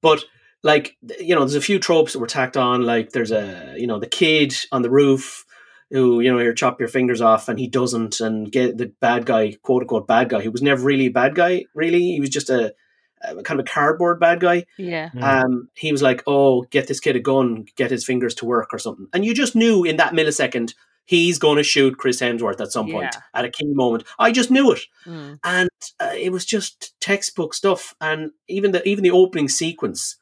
But 0.00 0.24
like 0.62 0.96
you 1.20 1.34
know, 1.34 1.40
there's 1.40 1.54
a 1.54 1.60
few 1.60 1.78
tropes 1.78 2.12
that 2.12 2.18
were 2.18 2.26
tacked 2.26 2.56
on. 2.56 2.82
Like 2.82 3.10
there's 3.10 3.30
a 3.32 3.74
you 3.76 3.86
know 3.86 3.98
the 3.98 4.06
kid 4.08 4.54
on 4.72 4.82
the 4.82 4.90
roof 4.90 5.44
who 5.90 6.20
you 6.20 6.30
know 6.32 6.38
you 6.38 6.54
chop 6.54 6.80
your 6.80 6.88
fingers 6.88 7.20
off 7.20 7.48
and 7.48 7.58
he 7.58 7.66
doesn't, 7.68 8.20
and 8.20 8.50
get 8.52 8.76
the 8.78 8.92
bad 9.00 9.24
guy, 9.26 9.52
quote 9.62 9.82
unquote 9.82 10.06
bad 10.06 10.28
guy, 10.28 10.40
who 10.40 10.50
was 10.50 10.62
never 10.62 10.82
really 10.84 11.06
a 11.06 11.10
bad 11.10 11.34
guy. 11.34 11.64
Really, 11.74 12.00
he 12.00 12.20
was 12.20 12.28
just 12.30 12.50
a, 12.50 12.74
a 13.22 13.42
kind 13.42 13.58
of 13.60 13.66
a 13.66 13.70
cardboard 13.70 14.20
bad 14.20 14.40
guy. 14.40 14.64
yeah. 14.76 15.10
Mm. 15.14 15.22
Um, 15.22 15.68
he 15.74 15.92
was 15.92 16.02
like, 16.02 16.22
"Oh, 16.26 16.62
get 16.62 16.88
this 16.88 17.00
kid 17.00 17.16
a 17.16 17.20
gun, 17.20 17.66
get 17.76 17.90
his 17.90 18.04
fingers 18.04 18.34
to 18.36 18.44
work 18.46 18.74
or 18.74 18.78
something," 18.78 19.06
and 19.14 19.24
you 19.24 19.34
just 19.34 19.54
knew 19.56 19.84
in 19.84 19.96
that 19.96 20.12
millisecond 20.12 20.74
he's 21.06 21.38
going 21.38 21.56
to 21.56 21.62
shoot 21.62 21.96
Chris 21.96 22.20
Hemsworth 22.20 22.60
at 22.60 22.70
some 22.70 22.90
point 22.90 23.14
Yeah. 23.14 23.20
at 23.32 23.46
a 23.46 23.50
key 23.50 23.64
moment. 23.72 24.04
I 24.18 24.30
just 24.30 24.50
knew 24.50 24.72
it, 24.72 24.80
Mm. 25.06 25.38
and 25.42 25.70
uh, 26.00 26.12
it 26.14 26.32
was 26.32 26.44
just 26.44 26.92
textbook 27.00 27.54
stuff. 27.54 27.94
And 28.00 28.32
even 28.48 28.72
the 28.72 28.86
even 28.86 29.04
the 29.04 29.10
opening 29.12 29.48
sequence 29.48 30.16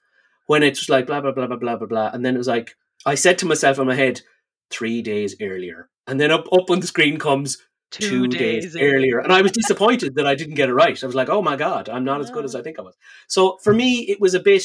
when 0.47 0.63
it's 0.63 0.89
like 0.89 1.07
blah 1.07 1.21
blah 1.21 1.33
blah 1.33 1.47
blah 1.47 1.57
blah 1.57 1.77
blah 1.77 1.87
blah, 1.87 2.11
and 2.13 2.25
then 2.25 2.35
it 2.35 2.39
was 2.39 2.49
like 2.49 2.77
I 3.05 3.15
said 3.15 3.39
to 3.39 3.47
myself 3.47 3.79
in 3.79 3.87
my 3.87 3.95
head, 3.95 4.23
three 4.71 5.03
days 5.03 5.37
earlier, 5.41 5.89
and 6.07 6.21
then 6.21 6.31
up 6.31 6.47
up 6.53 6.71
on 6.71 6.81
the 6.81 6.87
screen 6.87 7.19
comes. 7.19 7.59
Two, 7.93 8.27
days, 8.27 8.77
earlier, 8.77 9.21
and 9.21 9.33
I 9.33 9.43
was 9.43 9.53
disappointed 9.63 10.17
that 10.17 10.27
I 10.27 10.35
didn't 10.35 10.57
get 10.57 10.69
it 10.69 10.75
right. 10.75 11.01
I 11.03 11.07
was 11.07 11.15
like, 11.15 11.29
"Oh 11.31 11.41
my 11.41 11.55
god, 11.55 11.89
I'm 11.89 12.03
not 12.05 12.21
as 12.21 12.31
good 12.33 12.45
as 12.45 12.57
I 12.57 12.61
think 12.61 12.81
I 12.81 12.83
was." 12.83 12.97
So 13.29 13.59
for 13.63 13.73
me, 13.73 14.01
it 14.01 14.21
was 14.21 14.35
a 14.35 14.41
bit 14.41 14.65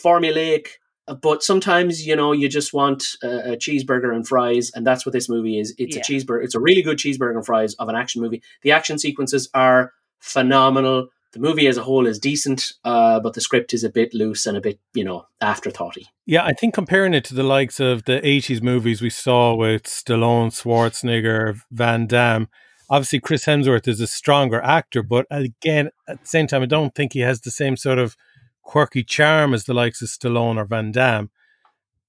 formulaic, 0.00 0.66
uh, 1.08 1.14
but 1.14 1.42
sometimes 1.42 2.06
you 2.06 2.14
know 2.14 2.32
you 2.32 2.48
just 2.48 2.72
want 2.74 3.16
a, 3.22 3.52
a 3.52 3.56
cheeseburger 3.56 4.14
and 4.14 4.28
fries, 4.28 4.70
and 4.74 4.86
that's 4.86 5.06
what 5.06 5.12
this 5.14 5.28
movie 5.28 5.58
is. 5.58 5.74
It's 5.78 5.96
Yeah. 5.96 6.02
a 6.02 6.04
cheeseburger. 6.04 6.44
It's 6.44 6.54
a 6.54 6.60
really 6.60 6.82
good 6.82 6.98
cheeseburger 6.98 7.34
and 7.36 7.46
fries 7.46 7.74
of 7.74 7.88
an 7.88 7.96
action 7.96 8.20
movie. 8.22 8.42
The 8.62 8.72
action 8.72 8.98
sequences 8.98 9.48
are 9.54 9.92
phenomenal. 10.20 11.08
The 11.34 11.40
movie 11.40 11.66
as 11.66 11.76
a 11.76 11.82
whole 11.82 12.06
is 12.06 12.20
decent, 12.20 12.72
uh, 12.84 13.18
but 13.18 13.34
the 13.34 13.40
script 13.40 13.74
is 13.74 13.82
a 13.82 13.90
bit 13.90 14.14
loose 14.14 14.46
and 14.46 14.56
a 14.56 14.60
bit, 14.60 14.78
you 14.94 15.02
know, 15.02 15.26
afterthoughty. 15.40 16.06
Yeah, 16.26 16.44
I 16.44 16.52
think 16.52 16.74
comparing 16.74 17.12
it 17.12 17.24
to 17.24 17.34
the 17.34 17.42
likes 17.42 17.80
of 17.80 18.04
the 18.04 18.20
80s 18.20 18.62
movies 18.62 19.02
we 19.02 19.10
saw 19.10 19.52
with 19.52 19.82
Stallone, 19.82 20.52
Schwarzenegger, 20.52 21.58
Van 21.72 22.06
Damme, 22.06 22.48
obviously 22.88 23.18
Chris 23.18 23.46
Hemsworth 23.46 23.88
is 23.88 24.00
a 24.00 24.06
stronger 24.06 24.62
actor, 24.62 25.02
but 25.02 25.26
again, 25.28 25.90
at 26.08 26.20
the 26.20 26.26
same 26.26 26.46
time, 26.46 26.62
I 26.62 26.66
don't 26.66 26.94
think 26.94 27.14
he 27.14 27.20
has 27.20 27.40
the 27.40 27.50
same 27.50 27.76
sort 27.76 27.98
of 27.98 28.16
quirky 28.62 29.02
charm 29.02 29.54
as 29.54 29.64
the 29.64 29.74
likes 29.74 30.02
of 30.02 30.08
Stallone 30.08 30.56
or 30.56 30.64
Van 30.64 30.92
Damme. 30.92 31.30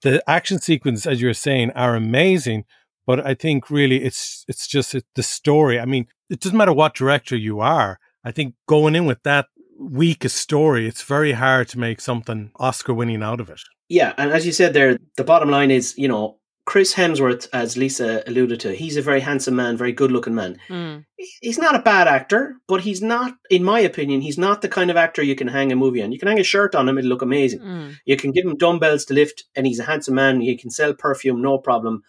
The 0.03 0.23
action 0.29 0.59
sequences, 0.59 1.07
as 1.07 1.19
you 1.19 1.27
were 1.27 1.33
saying, 1.33 1.71
are 1.71 1.95
amazing, 1.95 2.65
but 3.07 3.25
I 3.25 3.33
think 3.33 3.71
really 3.71 4.03
it's 4.03 4.45
it's 4.47 4.67
just 4.67 4.95
the 5.15 5.23
story. 5.23 5.79
I 5.79 5.85
mean, 5.85 6.05
it 6.29 6.41
doesn't 6.41 6.57
matter 6.57 6.73
what 6.73 6.93
director 6.93 7.35
you 7.35 7.59
are. 7.59 7.99
I 8.25 8.31
think 8.31 8.55
going 8.67 8.95
in 8.95 9.05
with 9.05 9.21
that 9.23 9.47
weak 9.79 10.25
a 10.25 10.29
story, 10.29 10.87
it's 10.87 11.03
very 11.03 11.33
hard 11.33 11.67
to 11.69 11.79
make 11.79 12.01
something 12.01 12.51
Oscar 12.57 12.93
winning 12.93 13.21
out 13.21 13.39
of 13.39 13.49
it. 13.49 13.61
Yeah, 13.87 14.13
and 14.17 14.31
as 14.31 14.45
you 14.45 14.51
said 14.51 14.73
there, 14.73 14.97
the 15.15 15.23
bottom 15.23 15.49
line 15.49 15.69
is, 15.69 15.95
you 15.95 16.07
know, 16.07 16.39
Chris 16.65 16.95
Hemsworth, 16.95 17.47
as 17.53 17.77
Lisa 17.77 18.23
alluded 18.25 18.59
to, 18.61 18.73
he's 18.73 18.97
a 18.97 19.01
very 19.03 19.19
handsome 19.19 19.55
man, 19.55 19.77
very 19.77 19.91
good 19.91 20.11
looking 20.11 20.33
man. 20.33 20.57
Mm. 20.67 21.05
He's 21.15 21.59
not 21.59 21.75
a 21.75 21.83
bad 21.83 22.07
actor, 22.07 22.55
but 22.67 22.81
he's 22.81 23.03
not, 23.03 23.35
in 23.51 23.63
my 23.63 23.79
opinion, 23.79 24.21
he's 24.21 24.39
not 24.39 24.63
the 24.63 24.67
kind 24.67 24.89
of 24.89 24.97
actor 24.97 25.21
you 25.21 25.35
can 25.35 25.47
hang 25.47 25.71
a 25.71 25.75
movie 25.75 26.01
on. 26.01 26.11
You 26.11 26.17
can 26.17 26.27
hang 26.27 26.39
a 26.39 26.43
shirt 26.43 26.73
on 26.73 26.89
him, 26.89 26.97
it'll 26.97 27.09
look 27.09 27.21
amazing. 27.21 27.59
Mm. 27.59 27.95
You 28.05 28.17
can 28.17 28.31
give 28.31 28.45
him 28.45 28.57
dumbbells 28.57 29.05
to 29.05 29.13
lift, 29.13 29.43
and 29.55 29.67
he's 29.67 29.79
a 29.79 29.83
handsome 29.83 30.15
man. 30.15 30.41
You 30.41 30.57
can 30.57 30.71
sell 30.71 30.95
perfume, 30.95 31.39
no 31.39 31.59
problem. 31.59 32.01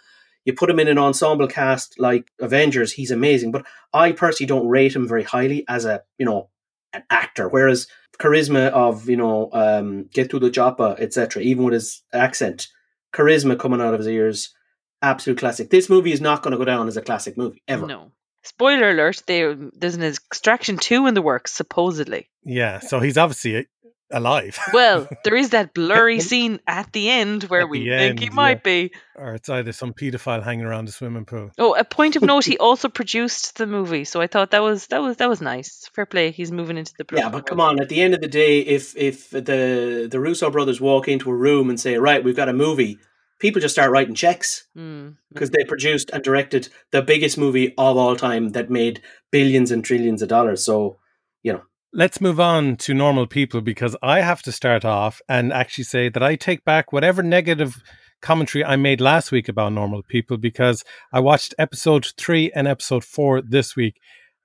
You 0.47 0.55
put 0.55 0.71
him 0.71 0.79
in 0.79 0.89
an 0.89 0.97
ensemble 0.97 1.49
cast 1.49 1.99
like 1.99 2.31
Avengers, 2.41 2.93
he's 2.93 3.11
amazing. 3.11 3.51
But 3.51 3.67
I 3.93 4.13
personally 4.13 4.47
don't 4.47 4.69
rate 4.69 4.95
him 4.95 5.07
very 5.07 5.25
highly 5.25 5.65
as 5.69 5.85
a, 5.85 6.05
you 6.19 6.25
know, 6.25 6.49
an 6.93 7.03
actor. 7.11 7.49
Whereas 7.49 7.89
charisma 8.19 8.69
of, 8.69 9.09
you 9.09 9.17
know, 9.17 9.51
um, 9.53 10.09
get 10.13 10.31
to 10.31 10.39
the 10.39 10.51
chopper, 10.51 10.95
etc., 10.99 11.43
even 11.43 11.65
with 11.65 11.75
his 11.75 12.03
accent, 12.13 12.69
charisma 13.13 13.59
coming 13.59 13.81
out 13.81 13.93
of 13.93 14.01
his 14.01 14.09
ears, 14.09 14.55
absolute 15.03 15.39
classic. 15.39 15.71
This 15.71 15.91
movie 15.91 16.13
is 16.13 16.21
not 16.21 16.43
going 16.43 16.53
to 16.53 16.59
go 16.59 16.65
down 16.65 16.87
as 16.87 16.97
a 16.97 17.03
classic 17.03 17.37
movie 17.37 17.63
ever. 17.67 17.87
No. 17.87 18.13
Spoiler 18.45 18.91
alert, 18.91 19.25
there, 19.27 19.57
there's 19.57 19.97
an 19.97 20.05
extraction 20.05 20.77
two 20.77 21.09
in 21.09 21.15
the 21.15 21.23
works, 21.23 21.53
supposedly. 21.53 22.31
Yeah, 22.45 22.79
so 22.79 23.01
he's 23.01 23.19
obviously 23.19 23.67
alive. 24.11 24.59
Well, 24.73 25.09
there 25.25 25.35
is 25.37 25.51
that 25.51 25.75
blurry 25.75 26.21
scene 26.21 26.61
at 26.67 26.93
the 26.93 27.11
end 27.11 27.45
where 27.45 27.63
At 27.63 27.69
we 27.71 27.85
the 27.89 27.97
think 27.97 28.21
he 28.21 28.31
might 28.31 28.59
yeah. 28.65 28.87
be. 28.89 28.93
or 29.17 29.35
it's 29.35 29.49
either 29.49 29.73
some 29.73 29.93
paedophile 29.95 30.43
hanging 30.43 30.65
around 30.67 30.87
the 30.89 30.93
swimming 30.93 31.25
pool. 31.25 31.51
Oh, 31.59 31.75
a 31.75 31.85
point 31.85 32.17
of 32.17 32.23
note: 32.23 32.45
he 32.45 32.59
also 32.67 32.89
produced 32.89 33.57
the 33.59 33.67
movie, 33.67 34.05
so 34.05 34.21
I 34.21 34.27
thought 34.27 34.51
that 34.53 34.63
was 34.63 34.87
that 34.89 35.01
was 35.03 35.17
that 35.17 35.29
was 35.29 35.41
nice. 35.41 35.89
Fair 35.95 36.07
play. 36.07 36.31
He's 36.31 36.53
moving 36.53 36.77
into 36.79 36.93
the 36.99 37.05
Yeah, 37.17 37.29
but 37.31 37.47
come 37.47 37.61
on. 37.61 37.81
At 37.81 37.89
the 37.89 38.01
end 38.03 38.15
of 38.15 38.21
the 38.21 38.29
day, 38.29 38.61
if 38.61 38.97
if 38.97 39.31
the 39.31 40.09
the 40.11 40.21
Russo 40.21 40.51
brothers 40.51 40.81
walk 40.81 41.09
into 41.09 41.31
a 41.31 41.35
room 41.35 41.71
and 41.71 41.79
say, 41.81 41.97
"Right, 41.97 42.23
we've 42.23 42.37
got 42.37 42.49
a 42.49 42.53
movie," 42.53 42.99
people 43.41 43.61
just 43.61 43.75
start 43.75 43.91
writing 43.91 44.15
checks 44.15 44.67
Mm. 44.77 45.17
because 45.33 45.51
they 45.51 45.65
produced 45.65 46.11
and 46.13 46.23
directed 46.23 46.69
the 46.93 47.03
biggest 47.03 47.37
movie 47.39 47.69
of 47.77 47.97
all 47.97 48.17
time 48.17 48.51
that 48.51 48.71
made 48.71 49.01
billions 49.33 49.71
and 49.71 49.85
trillions 49.85 50.23
of 50.23 50.29
dollars. 50.29 50.65
So, 50.65 50.99
you 51.43 51.53
know, 51.55 51.63
Let's 51.93 52.21
move 52.21 52.41
on 52.41 52.77
to 52.79 52.95
normal 52.95 53.27
people 53.27 53.61
because 53.61 53.97
I 54.03 54.21
have 54.21 54.43
to 54.43 54.53
start 54.53 54.85
off 54.85 55.21
and 55.29 55.53
actually 55.53 55.85
say 55.85 56.09
that 56.09 56.23
I 56.23 56.37
take 56.37 56.65
back 56.65 56.93
whatever 56.93 57.23
negative 57.23 57.83
commentary 58.21 58.65
I 58.65 58.77
made 58.77 59.01
last 59.01 59.31
week 59.31 59.49
about 59.49 59.73
normal 59.73 60.03
people 60.03 60.37
because 60.37 60.85
I 61.13 61.21
watched 61.21 61.55
episode 61.59 62.07
three 62.19 62.51
and 62.55 62.67
episode 62.67 63.05
four 63.05 63.41
this 63.41 63.77
week. 63.77 63.99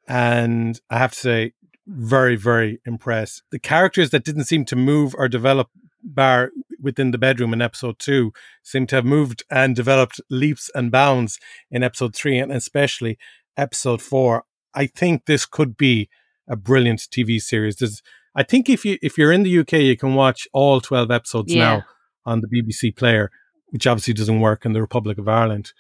And 0.08 0.80
I 0.90 0.98
have 1.00 1.14
to 1.14 1.20
say, 1.20 1.54
very, 1.88 2.36
very 2.36 2.80
impressed. 2.86 3.44
The 3.52 3.60
characters 3.60 4.12
that 4.12 4.24
didn't 4.24 4.46
seem 4.46 4.66
to 4.66 4.76
move 4.76 5.16
or 5.18 5.28
develop 5.28 5.68
bar 6.04 6.52
within 6.80 7.12
the 7.12 7.18
bedroom 7.18 7.54
in 7.54 7.62
episode 7.62 8.00
two 8.00 8.32
seem 8.64 8.88
to 8.88 8.96
have 8.96 9.06
moved 9.06 9.44
and 9.50 9.76
developed 9.76 10.22
leaps 10.30 10.70
and 10.74 10.92
bounds 10.92 11.40
in 11.70 11.84
episode 11.84 12.16
three 12.16 12.38
and 12.38 12.52
especially 12.52 13.18
episode 13.58 14.02
four. 14.02 14.46
I 14.74 14.88
think 14.88 15.26
this 15.26 15.46
could 15.46 15.76
be 15.76 16.10
a 16.52 16.56
brilliant 16.56 17.00
TV 17.00 17.42
series. 17.42 17.78
There's, 17.78 18.04
I 18.36 18.44
think 18.44 18.70
if 18.70 18.86
you 18.86 18.98
if 19.02 19.18
you're 19.18 19.32
in 19.32 19.44
the 19.44 19.60
UK, 19.60 19.74
you 19.74 19.98
can 19.98 20.14
watch 20.16 20.48
all 20.54 20.82
twelve 20.82 21.10
episodes 21.10 21.54
Yeah. 21.54 21.60
now 21.64 21.84
on 22.26 22.42
the 22.42 22.48
BBC 22.48 22.96
Player, 22.96 23.32
which 23.70 23.88
obviously 23.88 24.14
doesn't 24.14 24.42
work 24.42 24.66
in 24.66 24.74
the 24.74 24.82
Republic 24.82 25.18
of 25.18 25.28
Ireland. 25.28 25.74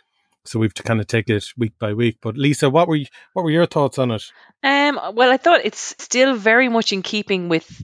So 0.43 0.59
we 0.59 0.65
have 0.65 0.73
to 0.75 0.83
kind 0.83 0.99
of 0.99 1.05
take 1.05 1.29
it 1.29 1.45
week 1.55 1.73
by 1.77 1.93
week. 1.93 2.17
But 2.21 2.35
Lisa, 2.35 2.69
what 2.69 2.87
were 2.87 2.95
you, 2.95 3.05
what 3.33 3.43
were 3.43 3.51
your 3.51 3.67
thoughts 3.67 3.99
on 3.99 4.09
it? 4.09 4.23
Um, 4.63 4.99
well, 5.13 5.31
I 5.31 5.37
thought 5.37 5.61
it's 5.63 5.93
still 5.99 6.35
very 6.35 6.67
much 6.67 6.91
in 6.93 7.03
keeping 7.03 7.47
with 7.47 7.83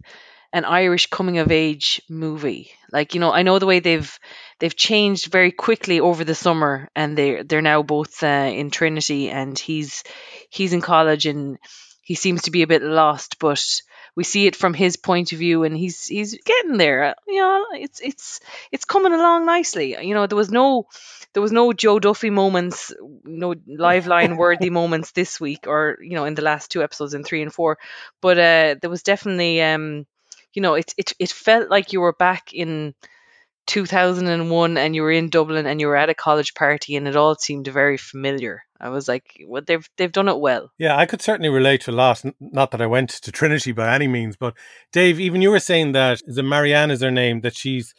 an 0.54 0.66
Irish 0.66 1.08
coming 1.08 1.38
of 1.38 1.52
age 1.52 2.02
movie. 2.10 2.72
Like 2.92 3.14
you 3.14 3.20
know, 3.20 3.32
I 3.32 3.44
know 3.44 3.60
the 3.60 3.66
way 3.68 3.80
they've 3.80 4.20
they've 4.60 4.76
changed 4.76 5.32
very 5.32 5.52
quickly 5.52 6.00
over 6.00 6.24
the 6.24 6.34
summer, 6.36 6.90
and 6.96 7.18
they 7.18 7.44
they're 7.44 7.62
now 7.62 7.84
both 7.84 8.24
uh, 8.24 8.50
in 8.52 8.72
Trinity, 8.72 9.30
and 9.30 9.60
he's 9.60 10.04
he's 10.50 10.74
in 10.74 10.82
college, 10.82 11.26
and 11.28 11.58
he 12.08 12.16
seems 12.16 12.44
to 12.44 12.52
be 12.52 12.62
a 12.62 12.68
bit 12.68 12.82
lost, 12.82 13.38
but 13.38 13.82
we 14.16 14.24
see 14.24 14.48
it 14.48 14.56
from 14.56 14.74
his 14.74 14.96
point 14.96 15.34
of 15.34 15.40
view, 15.40 15.64
and 15.66 15.76
he's 15.76 16.06
he's 16.08 16.38
getting 16.46 16.78
there. 16.78 17.16
You 17.28 17.42
know, 17.42 17.66
it's 17.74 18.00
it's 18.00 18.40
it's 18.72 18.86
coming 18.86 19.12
along 19.12 19.46
nicely. 19.46 19.90
You 20.02 20.14
know, 20.14 20.26
there 20.26 20.38
was 20.38 20.50
no 20.50 20.88
there 21.34 21.42
was 21.42 21.52
no 21.52 21.74
Joe 21.74 22.00
Duffy 22.00 22.30
moments, 22.30 22.94
no 23.26 23.56
Liveline 23.56 24.38
worthy 24.44 24.70
moments 24.70 25.12
this 25.12 25.38
week, 25.38 25.68
or 25.68 25.98
you 26.02 26.16
know, 26.16 26.24
in 26.24 26.36
the 26.36 26.42
last 26.42 26.72
two 26.72 26.82
episodes 26.82 27.14
in 27.14 27.26
three 27.26 27.42
and 27.42 27.54
four. 27.54 27.78
But 28.22 28.40
uh, 28.40 28.76
there 28.80 28.90
was 28.90 29.04
definitely, 29.04 29.62
um, 29.62 30.08
you 30.54 30.62
know, 30.62 30.76
it 30.76 30.94
it 30.96 31.12
it 31.20 31.30
felt 31.30 31.70
like 31.70 31.92
you 31.92 32.00
were 32.00 32.14
back 32.14 32.54
in 32.54 32.96
2001 33.68 34.78
and 34.78 34.96
you 34.96 35.02
were 35.04 35.12
in 35.12 35.30
Dublin 35.30 35.68
and 35.68 35.80
you 35.80 35.88
were 35.88 35.96
at 35.96 36.10
a 36.10 36.16
college 36.16 36.54
party, 36.54 36.96
and 36.96 37.08
it 37.08 37.16
all 37.16 37.36
seemed 37.36 37.68
very 37.68 37.98
familiar. 37.98 38.64
I 38.80 38.90
was 38.90 39.08
like, 39.08 39.44
well, 39.46 39.62
they've 39.66 39.88
they've 39.98 40.12
done 40.12 40.28
it 40.28 40.40
well. 40.40 40.72
Yeah, 40.78 40.96
I 40.96 41.06
could 41.06 41.22
certainly 41.22 41.50
relate 41.50 41.82
to 41.82 41.92
a 41.92 41.94
lot. 41.94 42.24
Not 42.40 42.72
that 42.72 42.82
I 42.82 42.86
went 42.86 43.10
to 43.10 43.32
Trinity 43.32 43.72
by 43.72 43.94
any 43.94 44.08
means, 44.08 44.36
but 44.36 44.56
Dave, 44.92 45.20
even 45.20 45.42
you 45.42 45.52
were 45.52 45.60
saying 45.60 45.92
that 45.94 46.22
is 46.26 46.38
it 46.38 46.44
Marianne 46.44 46.92
is 46.92 47.02
her 47.02 47.12
name 47.12 47.42
that 47.42 47.56
she's 47.56 47.94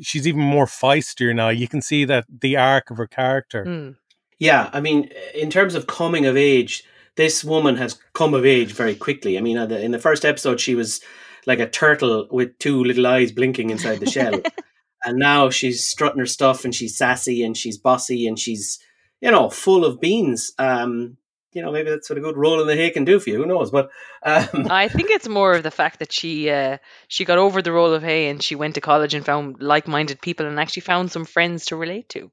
she's 0.00 0.26
even 0.26 0.40
more 0.40 0.66
feistier 0.66 1.34
now. 1.34 1.48
You 1.48 1.68
can 1.68 1.82
see 1.82 2.04
that 2.04 2.26
the 2.40 2.56
arc 2.56 2.90
of 2.90 2.98
her 2.98 3.06
character. 3.06 3.64
Mm. 3.64 3.96
yeah. 4.38 4.70
I 4.72 4.80
mean, 4.80 5.10
in 5.34 5.50
terms 5.50 5.74
of 5.74 5.86
coming 5.86 6.26
of 6.26 6.36
age, 6.36 6.84
this 7.16 7.44
woman 7.44 7.76
has 7.76 7.98
come 8.12 8.34
of 8.34 8.46
age 8.46 8.72
very 8.72 8.94
quickly. 8.94 9.36
I 9.38 9.40
mean, 9.40 9.58
uh, 9.58 9.66
in 9.66 9.90
the 9.90 9.98
first 9.98 10.24
episode, 10.24 10.60
she 10.60 10.74
was 10.74 11.00
like 11.46 11.58
a 11.58 11.68
turtle 11.68 12.28
with 12.30 12.58
two 12.58 12.84
little 12.84 13.06
eyes 13.06 13.32
blinking 13.32 13.70
inside 13.70 14.00
the 14.00 14.10
shell. 14.10 14.40
and 15.04 15.18
now 15.18 15.50
she's 15.50 15.86
strutting 15.86 16.18
her 16.18 16.26
stuff 16.26 16.64
and 16.64 16.74
she's 16.74 16.96
sassy 16.96 17.42
and 17.42 17.56
she's 17.56 17.78
bossy 17.78 18.26
and 18.26 18.38
she's 18.38 18.78
you 19.20 19.30
know 19.30 19.50
full 19.50 19.84
of 19.84 20.00
beans. 20.00 20.52
Um 20.58 21.16
you 21.52 21.60
know 21.60 21.70
maybe 21.70 21.90
that's 21.90 22.08
what 22.08 22.18
a 22.18 22.22
good 22.22 22.36
roll 22.36 22.60
in 22.60 22.66
the 22.66 22.76
hay 22.76 22.90
can 22.90 23.04
do 23.04 23.20
for 23.20 23.30
you. 23.30 23.36
Who 23.36 23.46
knows? 23.46 23.70
But 23.70 23.90
um 24.24 24.66
I 24.70 24.88
think 24.88 25.10
it's 25.10 25.28
more 25.28 25.52
of 25.52 25.62
the 25.62 25.70
fact 25.70 25.98
that 25.98 26.12
she 26.12 26.50
uh, 26.50 26.78
she 27.08 27.24
got 27.24 27.38
over 27.38 27.60
the 27.62 27.72
roll 27.72 27.92
of 27.92 28.02
hay 28.02 28.28
and 28.28 28.42
she 28.42 28.54
went 28.54 28.74
to 28.76 28.80
college 28.80 29.14
and 29.14 29.24
found 29.24 29.56
like-minded 29.60 30.20
people 30.20 30.46
and 30.46 30.58
actually 30.58 30.82
found 30.82 31.12
some 31.12 31.24
friends 31.24 31.66
to 31.66 31.76
relate 31.76 32.08
to. 32.10 32.30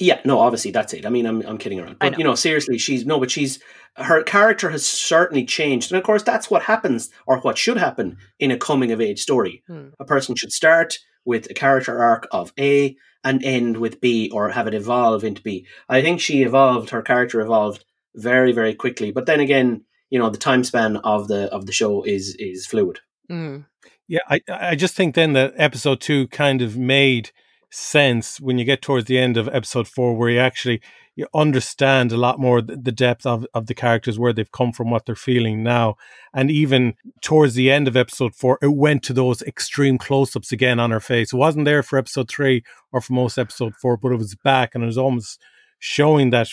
yeah 0.00 0.20
no 0.24 0.38
obviously 0.38 0.70
that's 0.70 0.92
it. 0.94 1.06
I 1.06 1.10
mean 1.10 1.26
i'm, 1.26 1.42
I'm 1.42 1.58
kidding 1.58 1.80
around. 1.80 1.98
But 2.00 2.18
you 2.18 2.24
know 2.24 2.34
seriously 2.34 2.78
she's 2.78 3.06
no 3.06 3.20
but 3.20 3.30
she's 3.30 3.60
her 3.96 4.22
character 4.22 4.70
has 4.70 4.86
certainly 4.86 5.44
changed. 5.44 5.92
And 5.92 5.98
of 5.98 6.04
course 6.04 6.22
that's 6.22 6.50
what 6.50 6.62
happens 6.62 7.10
or 7.26 7.38
what 7.40 7.58
should 7.58 7.76
happen 7.76 8.16
in 8.38 8.50
a 8.50 8.56
coming 8.56 8.92
of 8.92 9.00
age 9.00 9.20
story. 9.20 9.62
Hmm. 9.66 9.88
a 9.98 10.04
person 10.04 10.34
should 10.36 10.52
start 10.52 10.98
with 11.24 11.50
a 11.50 11.54
character 11.54 12.02
arc 12.02 12.26
of 12.30 12.52
a 12.58 12.96
and 13.22 13.44
end 13.44 13.76
with 13.76 14.00
b 14.00 14.30
or 14.32 14.50
have 14.50 14.66
it 14.66 14.74
evolve 14.74 15.24
into 15.24 15.42
b. 15.42 15.66
I 15.88 16.02
think 16.02 16.20
she 16.20 16.42
evolved 16.42 16.90
her 16.90 17.02
character 17.02 17.40
evolved 17.40 17.84
very 18.14 18.52
very 18.52 18.74
quickly. 18.74 19.10
But 19.12 19.26
then 19.26 19.40
again 19.40 19.84
you 20.10 20.18
know 20.18 20.30
the 20.30 20.38
time 20.38 20.64
span 20.64 20.96
of 20.98 21.28
the 21.28 21.52
of 21.52 21.66
the 21.66 21.72
show 21.72 22.02
is 22.02 22.34
is 22.38 22.66
fluid. 22.66 23.00
Mm. 23.30 23.66
Yeah, 24.08 24.20
I 24.28 24.40
I 24.48 24.74
just 24.74 24.94
think 24.94 25.14
then 25.14 25.34
that 25.34 25.54
episode 25.56 26.00
two 26.00 26.26
kind 26.28 26.62
of 26.62 26.76
made 26.76 27.30
sense 27.70 28.40
when 28.40 28.58
you 28.58 28.64
get 28.64 28.82
towards 28.82 29.06
the 29.06 29.18
end 29.18 29.36
of 29.36 29.48
episode 29.48 29.88
four, 29.88 30.16
where 30.16 30.30
you 30.30 30.38
actually 30.38 30.80
you 31.16 31.26
understand 31.34 32.12
a 32.12 32.16
lot 32.16 32.38
more 32.38 32.62
the, 32.62 32.92
depth 32.92 33.26
of, 33.26 33.46
of 33.52 33.66
the 33.66 33.74
characters, 33.74 34.18
where 34.18 34.32
they've 34.32 34.52
come 34.52 34.72
from, 34.72 34.90
what 34.90 35.06
they're 35.06 35.14
feeling 35.14 35.62
now, 35.62 35.96
and 36.32 36.50
even 36.50 36.94
towards 37.20 37.54
the 37.54 37.70
end 37.70 37.86
of 37.88 37.96
episode 37.96 38.34
four, 38.34 38.58
it 38.62 38.72
went 38.72 39.02
to 39.02 39.12
those 39.12 39.42
extreme 39.42 39.98
close-ups 39.98 40.52
again 40.52 40.80
on 40.80 40.90
her 40.90 41.00
face. 41.00 41.32
It 41.32 41.36
wasn't 41.36 41.64
there 41.64 41.82
for 41.82 41.98
episode 41.98 42.30
three 42.30 42.62
or 42.92 43.00
for 43.00 43.12
most 43.12 43.38
episode 43.38 43.74
four, 43.76 43.96
but 43.96 44.12
it 44.12 44.16
was 44.16 44.34
back, 44.34 44.74
and 44.74 44.82
it 44.82 44.86
was 44.86 44.98
almost 44.98 45.40
showing 45.78 46.30
that 46.30 46.48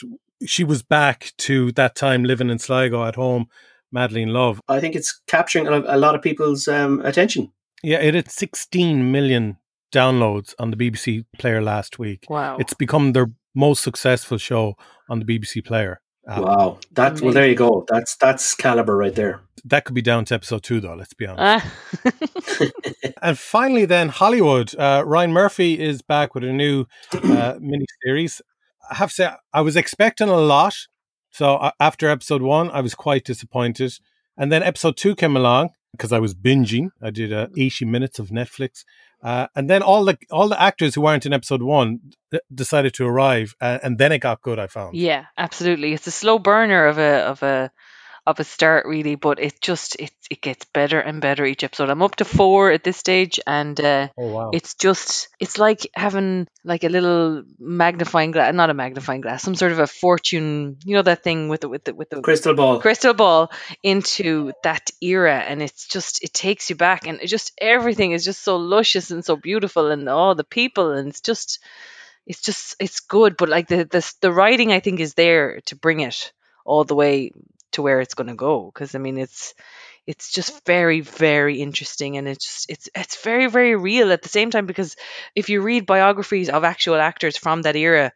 she 0.45 0.63
was 0.63 0.83
back 0.83 1.31
to 1.37 1.71
that 1.73 1.95
time 1.95 2.23
living 2.23 2.49
in 2.49 2.59
Sligo 2.59 3.05
at 3.05 3.15
home, 3.15 3.47
madly 3.91 4.21
in 4.21 4.33
love. 4.33 4.59
i 4.67 4.79
think 4.79 4.95
it's 4.95 5.21
capturing 5.27 5.67
a, 5.67 5.81
a 5.87 5.97
lot 5.97 6.15
of 6.15 6.21
people's 6.21 6.67
um, 6.67 7.01
attention 7.05 7.51
Yeah, 7.83 7.99
it 7.99 8.15
had 8.15 8.29
16 8.29 9.11
million 9.11 9.57
downloads 9.93 10.53
on 10.59 10.71
the 10.71 10.77
BBC 10.77 11.25
Player 11.37 11.61
last 11.61 11.99
week. 11.99 12.25
Wow. 12.29 12.57
It's 12.57 12.73
become 12.73 13.13
their 13.13 13.27
most 13.55 13.81
successful 13.83 14.37
show 14.37 14.75
on 15.09 15.19
the 15.19 15.25
BBC 15.25 15.65
Player. 15.65 15.99
app. 16.27 16.41
wow 16.43 16.77
that's 16.91 17.21
well 17.21 17.31
there 17.33 17.47
you 17.47 17.55
go 17.55 17.85
that's 17.87 18.17
that's 18.17 18.53
caliber 18.53 18.97
right 18.97 19.15
there 19.15 19.39
That 19.65 19.85
could 19.85 19.95
be 19.95 20.01
down 20.01 20.25
to 20.25 20.35
episode 20.35 20.63
two, 20.63 20.79
though, 20.81 20.95
let's 20.95 21.13
be 21.13 21.25
honest. 21.25 21.65
Ah. 21.65 22.11
and 23.21 23.37
finally, 23.37 23.85
then, 23.85 24.09
Hollywood. 24.09 24.73
Uh, 24.77 25.03
Ryan 25.05 25.31
Murphy 25.33 25.79
is 25.79 26.01
back 26.01 26.35
with 26.35 26.43
a 26.43 26.53
new 26.53 26.85
uh, 27.13 27.55
mini 27.61 27.85
series. 28.03 28.41
I 28.91 28.95
have 28.95 29.09
to 29.09 29.15
say, 29.15 29.29
I 29.53 29.61
was 29.61 29.75
expecting 29.75 30.29
a 30.29 30.37
lot. 30.37 30.75
So 31.31 31.55
uh, 31.55 31.71
after 31.79 32.07
episode 32.07 32.41
one, 32.41 32.69
I 32.71 32.81
was 32.81 32.95
quite 32.95 33.23
disappointed. 33.25 33.93
And 34.37 34.51
then 34.51 34.63
episode 34.63 34.95
two 34.97 35.15
came 35.15 35.35
along 35.35 35.69
because 35.91 36.11
I 36.11 36.19
was 36.19 36.33
binging. 36.33 36.89
I 37.01 37.09
did 37.09 37.33
uh, 37.33 37.47
80 37.57 37.85
minutes 37.85 38.19
of 38.19 38.29
Netflix. 38.29 38.83
Uh, 39.23 39.47
and 39.55 39.69
then 39.69 39.81
all 39.81 40.05
the 40.05 40.17
all 40.29 40.47
the 40.47 40.61
actors 40.61 40.93
who 40.93 41.01
weren't 41.01 41.25
in 41.25 41.33
episode 41.33 41.63
one 41.63 41.99
decided 42.53 42.93
to 42.93 43.05
arrive, 43.05 43.55
uh, 43.59 43.79
and 43.81 43.97
then 43.97 44.11
it 44.11 44.19
got 44.19 44.43
good. 44.43 44.59
I 44.59 44.67
found. 44.67 44.95
Yeah, 44.95 45.25
absolutely. 45.37 45.93
It's 45.93 46.05
a 46.05 46.11
slow 46.11 46.37
burner 46.37 46.85
of 46.85 46.99
a 46.99 47.21
of 47.23 47.41
a 47.41 47.71
of 48.27 48.41
a 48.41 48.43
start 48.43 48.85
really, 48.85 49.15
but 49.15 49.39
it 49.39 49.61
just 49.61 49.95
it 49.95 50.11
it 50.29 50.41
gets 50.41 50.65
better 50.65 50.99
and 50.99 51.21
better 51.21 51.45
each 51.45 51.63
episode. 51.63 51.89
I'm 51.89 52.01
up 52.01 52.17
to 52.17 52.25
four 52.25 52.71
at 52.71 52.83
this 52.83 52.97
stage, 52.97 53.39
and 53.47 53.79
uh, 53.79 54.09
Oh 54.17 54.27
wow! 54.27 54.49
it's 54.53 54.75
just 54.75 55.29
it's 55.39 55.57
like 55.57 55.87
having 55.95 56.45
like 56.65 56.83
a 56.83 56.89
little 56.89 57.43
magnifying 57.57 58.31
glass, 58.31 58.53
not 58.53 58.69
a 58.69 58.73
magnifying 58.73 59.21
glass, 59.21 59.43
some 59.43 59.55
sort 59.55 59.71
of 59.71 59.79
a 59.79 59.87
fortune. 59.87 60.75
You 60.83 60.95
know 60.95 61.03
that 61.03 61.23
thing 61.23 61.47
with 61.47 61.61
the 61.61 61.69
with 61.69 61.85
the 61.85 61.95
with 61.95 62.09
the 62.09 62.21
crystal 62.21 62.53
ball 62.53 62.81
crystal 62.81 63.13
ball 63.13 63.49
into 63.81 64.51
that 64.63 64.91
era 65.01 65.37
and 65.37 65.61
it's 65.61 65.87
just 65.87 66.21
it 66.23 66.33
takes 66.33 66.69
you 66.69 66.75
back 66.75 67.07
and 67.07 67.21
it 67.21 67.27
just 67.27 67.53
everything 67.61 68.11
is 68.11 68.25
just 68.25 68.43
so 68.43 68.57
luscious 68.57 69.09
and 69.11 69.23
so 69.23 69.37
beautiful 69.37 69.89
and 69.89 70.09
all 70.09 70.35
the 70.35 70.43
people 70.43 70.91
and 70.91 71.07
it's 71.07 71.21
just 71.21 71.59
it's 72.25 72.41
just 72.41 72.75
it's 72.79 72.99
good 72.99 73.37
but 73.37 73.49
like 73.49 73.67
the 73.67 73.85
the, 73.85 74.13
the 74.21 74.31
writing 74.31 74.71
i 74.71 74.79
think 74.79 74.99
is 74.99 75.13
there 75.13 75.61
to 75.61 75.75
bring 75.75 76.01
it 76.01 76.33
all 76.65 76.83
the 76.83 76.95
way 76.95 77.31
to 77.71 77.81
where 77.81 78.01
it's 78.01 78.13
going 78.13 78.27
to 78.27 78.35
go 78.35 78.71
because 78.73 78.95
i 78.95 78.97
mean 78.97 79.17
it's 79.17 79.53
it's 80.05 80.31
just 80.31 80.65
very 80.65 81.01
very 81.01 81.61
interesting 81.61 82.17
and 82.17 82.27
it's 82.27 82.45
just 82.45 82.69
it's 82.69 82.89
it's 82.95 83.23
very 83.23 83.47
very 83.47 83.75
real 83.75 84.11
at 84.11 84.21
the 84.21 84.29
same 84.29 84.51
time 84.51 84.65
because 84.65 84.95
if 85.35 85.49
you 85.49 85.61
read 85.61 85.85
biographies 85.85 86.49
of 86.49 86.63
actual 86.63 86.95
actors 86.95 87.37
from 87.37 87.61
that 87.63 87.75
era 87.75 88.11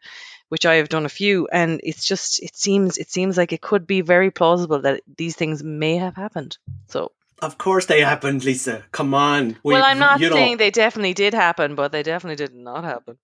which 0.52 0.66
I 0.66 0.74
have 0.74 0.90
done 0.90 1.06
a 1.06 1.08
few, 1.08 1.48
and 1.50 1.80
it's 1.82 2.04
just 2.04 2.42
it 2.42 2.54
seems 2.54 2.98
it 2.98 3.10
seems 3.10 3.38
like 3.38 3.54
it 3.54 3.62
could 3.62 3.86
be 3.86 4.02
very 4.02 4.30
plausible 4.30 4.82
that 4.82 5.00
these 5.16 5.34
things 5.34 5.64
may 5.64 5.96
have 5.96 6.14
happened. 6.14 6.58
So 6.88 7.12
Of 7.40 7.56
course 7.56 7.86
they 7.86 8.02
happened, 8.02 8.44
Lisa. 8.44 8.84
Come 8.92 9.14
on. 9.14 9.56
We- 9.62 9.72
well, 9.72 9.82
I'm 9.82 9.98
not 9.98 10.20
you 10.20 10.28
know- 10.28 10.36
saying 10.36 10.58
they 10.58 10.70
definitely 10.70 11.14
did 11.14 11.32
happen, 11.32 11.74
but 11.74 11.90
they 11.90 12.02
definitely 12.02 12.36
did 12.36 12.54
not 12.54 12.84
happen. 12.84 13.16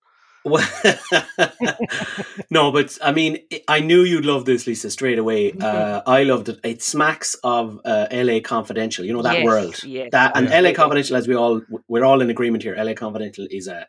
Well, 0.45 0.65
no, 2.49 2.71
but 2.71 2.97
I 3.03 3.11
mean, 3.11 3.39
I 3.67 3.79
knew 3.81 4.01
you'd 4.03 4.25
love 4.25 4.45
this, 4.45 4.67
Lisa, 4.67 4.89
straight 4.89 5.19
away. 5.19 5.51
Mm-hmm. 5.51 5.61
Uh, 5.61 6.01
I 6.05 6.23
loved 6.23 6.49
it. 6.49 6.59
It 6.63 6.81
smacks 6.81 7.35
of 7.43 7.79
uh, 7.85 8.07
LA 8.11 8.39
Confidential. 8.39 9.05
You 9.05 9.13
know 9.13 9.21
that 9.21 9.35
Yes, 9.39 9.45
world. 9.45 9.83
yes, 9.83 10.09
that 10.11 10.35
and 10.35 10.49
LA. 10.49 10.73
Confidential, 10.73 11.15
as 11.17 11.27
we 11.27 11.35
all 11.35 11.61
we're 11.87 12.05
all 12.05 12.21
in 12.21 12.29
agreement 12.29 12.63
here. 12.63 12.75
LA 12.77 12.93
Confidential 12.93 13.47
is 13.49 13.67
a 13.67 13.87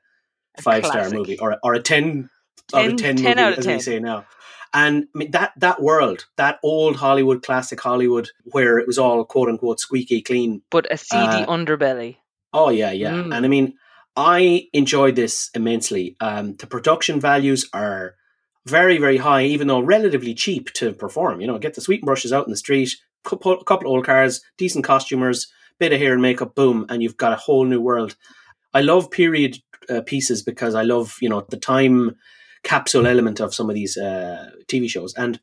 five 0.60 0.84
star 0.84 1.10
movie 1.10 1.38
or 1.38 1.52
a- 1.52 1.58
or 1.62 1.74
a 1.74 1.80
ten, 1.80 2.28
out 2.74 2.86
of 2.86 2.96
ten, 2.96 3.16
10 3.16 3.24
movie, 3.24 3.40
out 3.40 3.52
of 3.54 3.58
as 3.60 3.64
10. 3.66 3.76
we 3.76 3.80
say 3.80 3.98
now. 4.00 4.26
And 4.72 5.08
I 5.14 5.18
mean, 5.18 5.30
that 5.32 5.52
that 5.58 5.82
world, 5.82 6.26
that 6.36 6.58
old 6.62 6.96
Hollywood, 6.96 7.42
classic 7.42 7.80
Hollywood, 7.80 8.28
where 8.44 8.78
it 8.78 8.86
was 8.86 8.98
all 8.98 9.24
quote 9.24 9.48
unquote 9.48 9.80
squeaky 9.80 10.22
clean. 10.22 10.62
But 10.70 10.86
a 10.92 10.96
seedy 10.96 11.22
Uh, 11.22 11.46
underbelly. 11.46 12.16
Oh 12.52 12.70
yeah, 12.70 12.92
yeah. 12.92 13.12
Mm. 13.12 13.34
And 13.36 13.44
I 13.44 13.48
mean, 13.48 13.74
I 14.20 14.68
enjoyed 14.74 15.16
this 15.16 15.48
immensely. 15.54 16.14
Um, 16.20 16.54
the 16.56 16.66
production 16.66 17.20
values 17.20 17.66
are 17.72 18.16
very, 18.66 18.98
very 18.98 19.16
high, 19.16 19.44
even 19.44 19.66
though 19.66 19.80
relatively 19.80 20.34
cheap 20.34 20.70
to 20.74 20.92
perform. 20.92 21.40
You 21.40 21.46
know, 21.46 21.58
get 21.58 21.72
the 21.74 21.80
sweeping 21.80 22.04
brushes 22.04 22.30
out 22.30 22.46
in 22.46 22.50
the 22.50 22.56
street, 22.58 22.90
a 23.24 23.28
couple 23.30 23.52
of 23.54 23.86
old 23.86 24.04
cars, 24.04 24.42
decent 24.58 24.84
costumers, 24.84 25.50
bit 25.78 25.94
of 25.94 25.98
hair 25.98 26.12
and 26.12 26.20
makeup, 26.20 26.54
boom, 26.54 26.84
and 26.90 27.02
you've 27.02 27.16
got 27.16 27.32
a 27.32 27.36
whole 27.36 27.64
new 27.64 27.80
world. 27.80 28.14
I 28.74 28.82
love 28.82 29.10
period 29.10 29.56
uh, 29.88 30.02
pieces 30.02 30.42
because 30.42 30.74
I 30.74 30.82
love, 30.82 31.16
you 31.22 31.30
know, 31.30 31.46
the 31.48 31.56
time 31.56 32.16
capsule 32.62 33.06
element 33.06 33.40
of 33.40 33.54
some 33.54 33.70
of 33.70 33.74
these 33.74 33.96
uh, 33.96 34.50
TV 34.68 34.86
shows, 34.90 35.14
and 35.14 35.40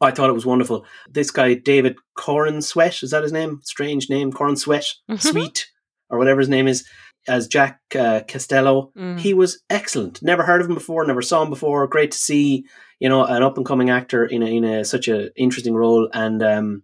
I 0.00 0.12
thought 0.12 0.30
it 0.30 0.34
was 0.34 0.46
wonderful. 0.46 0.86
This 1.10 1.32
guy, 1.32 1.54
David 1.54 1.96
Corenswet, 2.16 3.02
is 3.02 3.10
that 3.10 3.24
his 3.24 3.32
name? 3.32 3.60
Strange 3.64 4.08
name, 4.08 4.32
Corenswet, 4.32 4.86
Mhm. 5.10 5.20
Sweet, 5.20 5.66
or 6.08 6.18
whatever 6.18 6.38
his 6.38 6.48
name 6.48 6.68
is, 6.68 6.86
as 7.28 7.48
Jack 7.48 7.80
uh, 7.98 8.20
Costello. 8.26 8.92
Mm. 8.96 9.18
He 9.18 9.34
was 9.34 9.62
excellent. 9.68 10.22
Never 10.22 10.42
heard 10.42 10.60
of 10.60 10.68
him 10.68 10.74
before. 10.74 11.04
Never 11.04 11.22
saw 11.22 11.42
him 11.42 11.50
before. 11.50 11.86
Great 11.86 12.12
to 12.12 12.18
see, 12.18 12.64
you 12.98 13.08
know, 13.08 13.24
an 13.24 13.42
up 13.42 13.56
and 13.56 13.66
coming 13.66 13.90
actor 13.90 14.24
in 14.24 14.42
a, 14.42 14.46
in 14.46 14.64
a 14.64 14.84
such 14.84 15.08
a 15.08 15.34
interesting 15.34 15.74
role. 15.74 16.08
And 16.12 16.42
um, 16.42 16.82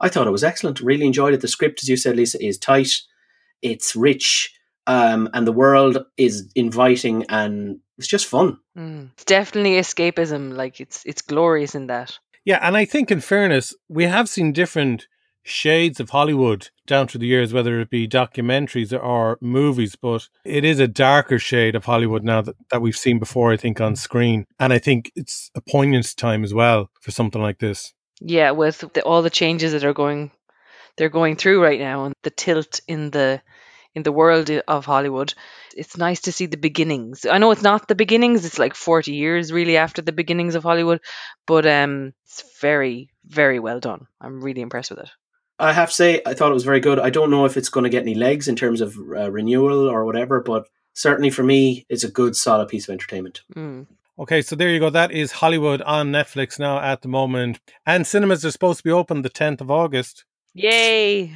I 0.00 0.08
thought 0.08 0.26
it 0.26 0.32
was 0.32 0.44
excellent. 0.44 0.80
Really 0.80 1.06
enjoyed 1.06 1.34
it. 1.34 1.40
The 1.40 1.48
script, 1.48 1.82
as 1.82 1.88
you 1.88 1.96
said, 1.96 2.16
Lisa, 2.16 2.44
is 2.44 2.58
tight. 2.58 2.90
It's 3.60 3.96
rich, 3.96 4.54
um, 4.86 5.28
and 5.34 5.46
the 5.46 5.52
world 5.52 6.04
is 6.16 6.50
inviting, 6.54 7.24
and 7.28 7.80
it's 7.98 8.06
just 8.06 8.26
fun. 8.26 8.58
Mm. 8.76 9.10
It's 9.14 9.24
definitely 9.24 9.72
escapism. 9.72 10.54
Like 10.54 10.80
it's 10.80 11.02
it's 11.04 11.22
glorious 11.22 11.74
in 11.74 11.88
that. 11.88 12.18
Yeah, 12.44 12.60
and 12.62 12.76
I 12.76 12.84
think 12.84 13.10
in 13.10 13.20
fairness, 13.20 13.74
we 13.88 14.04
have 14.04 14.28
seen 14.28 14.52
different 14.52 15.08
shades 15.48 16.00
of 16.00 16.10
Hollywood 16.10 16.68
down 16.86 17.08
through 17.08 17.20
the 17.20 17.26
years, 17.26 17.52
whether 17.52 17.80
it 17.80 17.90
be 17.90 18.06
documentaries 18.08 18.92
or 18.92 19.38
movies, 19.40 19.96
but 19.96 20.28
it 20.44 20.64
is 20.64 20.78
a 20.78 20.88
darker 20.88 21.38
shade 21.38 21.74
of 21.74 21.84
Hollywood 21.84 22.24
now 22.24 22.42
that, 22.42 22.56
that 22.70 22.82
we've 22.82 22.96
seen 22.96 23.18
before, 23.18 23.52
I 23.52 23.56
think, 23.56 23.80
on 23.80 23.96
screen. 23.96 24.46
And 24.58 24.72
I 24.72 24.78
think 24.78 25.12
it's 25.14 25.50
a 25.54 25.60
poignant 25.60 26.16
time 26.16 26.44
as 26.44 26.54
well 26.54 26.90
for 27.00 27.10
something 27.10 27.42
like 27.42 27.58
this. 27.58 27.94
Yeah, 28.20 28.50
with 28.52 28.84
the, 28.94 29.02
all 29.02 29.22
the 29.22 29.30
changes 29.30 29.72
that 29.72 29.84
are 29.84 29.94
going 29.94 30.30
they're 30.98 31.08
going 31.08 31.36
through 31.36 31.62
right 31.62 31.78
now 31.78 32.04
and 32.04 32.14
the 32.22 32.30
tilt 32.30 32.80
in 32.86 33.10
the 33.10 33.40
in 33.94 34.02
the 34.02 34.12
world 34.12 34.50
of 34.50 34.84
Hollywood. 34.84 35.32
It's 35.74 35.96
nice 35.96 36.20
to 36.22 36.32
see 36.32 36.46
the 36.46 36.56
beginnings. 36.58 37.24
I 37.24 37.38
know 37.38 37.50
it's 37.52 37.62
not 37.62 37.88
the 37.88 37.94
beginnings, 37.94 38.44
it's 38.44 38.58
like 38.58 38.74
40 38.74 39.12
years 39.12 39.50
really 39.50 39.76
after 39.76 40.02
the 40.02 40.12
beginnings 40.12 40.54
of 40.54 40.64
Hollywood, 40.64 41.00
but 41.46 41.66
um 41.66 42.12
it's 42.24 42.44
very 42.60 43.10
very 43.24 43.60
well 43.60 43.80
done. 43.80 44.06
I'm 44.20 44.42
really 44.42 44.60
impressed 44.60 44.90
with 44.90 45.00
it. 45.00 45.10
I 45.58 45.72
have 45.72 45.88
to 45.88 45.94
say, 45.94 46.22
I 46.24 46.34
thought 46.34 46.50
it 46.50 46.54
was 46.54 46.64
very 46.64 46.80
good. 46.80 46.98
I 46.98 47.10
don't 47.10 47.30
know 47.30 47.44
if 47.44 47.56
it's 47.56 47.68
going 47.68 47.84
to 47.84 47.90
get 47.90 48.02
any 48.02 48.14
legs 48.14 48.48
in 48.48 48.56
terms 48.56 48.80
of 48.80 48.96
uh, 48.96 49.30
renewal 49.30 49.88
or 49.88 50.04
whatever, 50.04 50.40
but 50.40 50.68
certainly 50.94 51.30
for 51.30 51.42
me, 51.42 51.84
it's 51.88 52.04
a 52.04 52.10
good, 52.10 52.36
solid 52.36 52.68
piece 52.68 52.88
of 52.88 52.92
entertainment. 52.92 53.42
Mm. 53.54 53.86
Okay, 54.18 54.42
so 54.42 54.56
there 54.56 54.70
you 54.70 54.80
go. 54.80 54.90
That 54.90 55.12
is 55.12 55.30
Hollywood 55.32 55.80
on 55.82 56.10
Netflix 56.10 56.58
now 56.58 56.80
at 56.80 57.02
the 57.02 57.08
moment. 57.08 57.60
And 57.86 58.06
cinemas 58.06 58.44
are 58.44 58.50
supposed 58.50 58.78
to 58.78 58.84
be 58.84 58.90
open 58.90 59.22
the 59.22 59.30
10th 59.30 59.60
of 59.60 59.70
August. 59.70 60.24
Yay. 60.54 61.32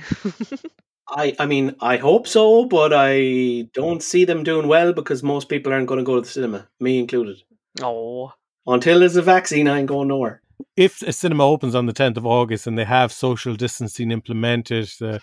I, 1.09 1.35
I 1.39 1.47
mean, 1.47 1.77
I 1.81 1.97
hope 1.97 2.27
so, 2.27 2.65
but 2.65 2.93
I 2.93 3.69
don't 3.73 4.03
see 4.03 4.25
them 4.25 4.43
doing 4.43 4.67
well 4.67 4.93
because 4.93 5.23
most 5.23 5.49
people 5.49 5.73
aren't 5.73 5.87
going 5.87 5.99
to 5.99 6.05
go 6.05 6.17
to 6.17 6.23
the 6.23 6.29
cinema, 6.29 6.69
me 6.81 6.99
included. 6.99 7.43
oh. 7.83 8.33
Until 8.65 9.01
there's 9.01 9.17
a 9.17 9.23
vaccine, 9.23 9.67
I 9.67 9.81
ain't 9.81 9.89
going 9.89 10.07
nowhere. 10.07 10.42
If 10.77 11.03
a 11.03 11.13
cinema 11.13 11.47
opens 11.47 11.75
on 11.75 11.87
the 11.87 11.93
10th 11.93 12.17
of 12.17 12.27
August 12.27 12.67
and 12.67 12.79
they 12.79 12.85
have 12.85 13.13
social 13.13 13.55
distancing 13.55 14.11
implemented, 14.11 14.89
the, 14.99 15.21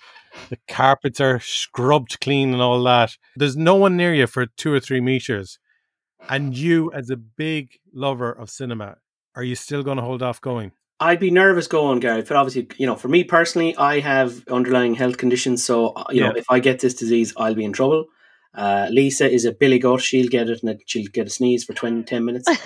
the 0.49 0.57
carpets 0.67 1.19
are 1.19 1.39
scrubbed 1.39 2.19
clean 2.21 2.53
and 2.53 2.61
all 2.61 2.81
that, 2.83 3.17
there's 3.35 3.57
no 3.57 3.75
one 3.75 3.97
near 3.97 4.13
you 4.13 4.27
for 4.27 4.45
two 4.45 4.71
or 4.71 4.79
three 4.79 5.01
meters. 5.01 5.57
And 6.29 6.55
you, 6.55 6.91
as 6.93 7.09
a 7.09 7.17
big 7.17 7.79
lover 7.93 8.31
of 8.31 8.49
cinema, 8.49 8.97
are 9.35 9.43
you 9.43 9.55
still 9.55 9.81
going 9.81 9.97
to 9.97 10.03
hold 10.03 10.21
off 10.21 10.39
going? 10.39 10.71
I'd 10.99 11.19
be 11.19 11.31
nervous 11.31 11.65
going, 11.65 11.99
Gary, 11.99 12.21
but 12.21 12.35
obviously, 12.35 12.67
you 12.77 12.85
know, 12.85 12.95
for 12.95 13.07
me 13.07 13.23
personally, 13.23 13.75
I 13.77 14.01
have 14.01 14.45
underlying 14.49 14.95
health 14.95 15.17
conditions, 15.17 15.63
so 15.63 15.93
uh, 15.93 16.03
you 16.09 16.19
know, 16.19 16.33
if 16.35 16.45
I 16.49 16.59
get 16.59 16.81
this 16.81 16.93
disease, 16.93 17.33
I'll 17.37 17.55
be 17.55 17.63
in 17.63 17.71
trouble. 17.71 18.07
Uh, 18.53 18.89
Lisa 18.91 19.31
is 19.31 19.45
a 19.45 19.53
billy 19.53 19.79
goat; 19.79 20.01
she'll 20.01 20.27
get 20.27 20.49
it, 20.49 20.61
and 20.61 20.81
she'll 20.85 21.07
get 21.07 21.27
a 21.27 21.29
sneeze 21.29 21.63
for 21.63 21.73
20, 21.73 22.03
10 22.03 22.25
minutes. 22.25 22.49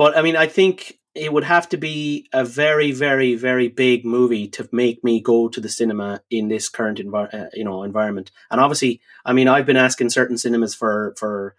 But 0.00 0.16
I 0.16 0.22
mean, 0.22 0.34
I 0.34 0.46
think 0.46 0.98
it 1.14 1.32
would 1.32 1.44
have 1.44 1.68
to 1.70 1.76
be 1.76 2.28
a 2.32 2.44
very, 2.44 2.92
very, 2.92 3.34
very 3.34 3.68
big 3.68 4.04
movie 4.04 4.46
to 4.48 4.68
make 4.70 5.02
me 5.02 5.20
go 5.20 5.48
to 5.48 5.60
the 5.60 5.68
cinema 5.68 6.22
in 6.30 6.48
this 6.48 6.68
current 6.68 6.98
envi- 6.98 7.34
uh, 7.34 7.48
you 7.52 7.64
know 7.64 7.82
environment. 7.82 8.30
And 8.50 8.60
obviously, 8.60 9.00
I 9.24 9.32
mean, 9.32 9.48
I've 9.48 9.66
been 9.66 9.76
asking 9.76 10.10
certain 10.10 10.38
cinemas 10.38 10.74
for 10.74 11.14
for 11.16 11.56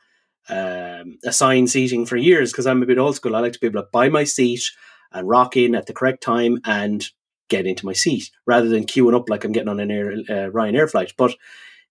um, 0.49 1.19
assigned 1.25 1.69
seating 1.69 2.05
for 2.05 2.17
years 2.17 2.51
because 2.51 2.65
I'm 2.65 2.81
a 2.81 2.85
bit 2.85 2.97
old 2.97 3.15
school. 3.15 3.35
I 3.35 3.39
like 3.39 3.53
to 3.53 3.59
be 3.59 3.67
able 3.67 3.81
to 3.81 3.89
buy 3.91 4.09
my 4.09 4.23
seat 4.23 4.71
and 5.11 5.27
rock 5.27 5.57
in 5.57 5.75
at 5.75 5.85
the 5.85 5.93
correct 5.93 6.23
time 6.23 6.59
and 6.65 7.05
get 7.49 7.67
into 7.67 7.85
my 7.85 7.93
seat 7.93 8.31
rather 8.45 8.69
than 8.69 8.85
queuing 8.85 9.15
up 9.15 9.29
like 9.29 9.43
I'm 9.43 9.51
getting 9.51 9.69
on 9.69 9.79
an 9.79 9.91
air, 9.91 10.11
uh, 10.11 10.49
Ryanair 10.49 10.89
flight. 10.89 11.13
But 11.17 11.35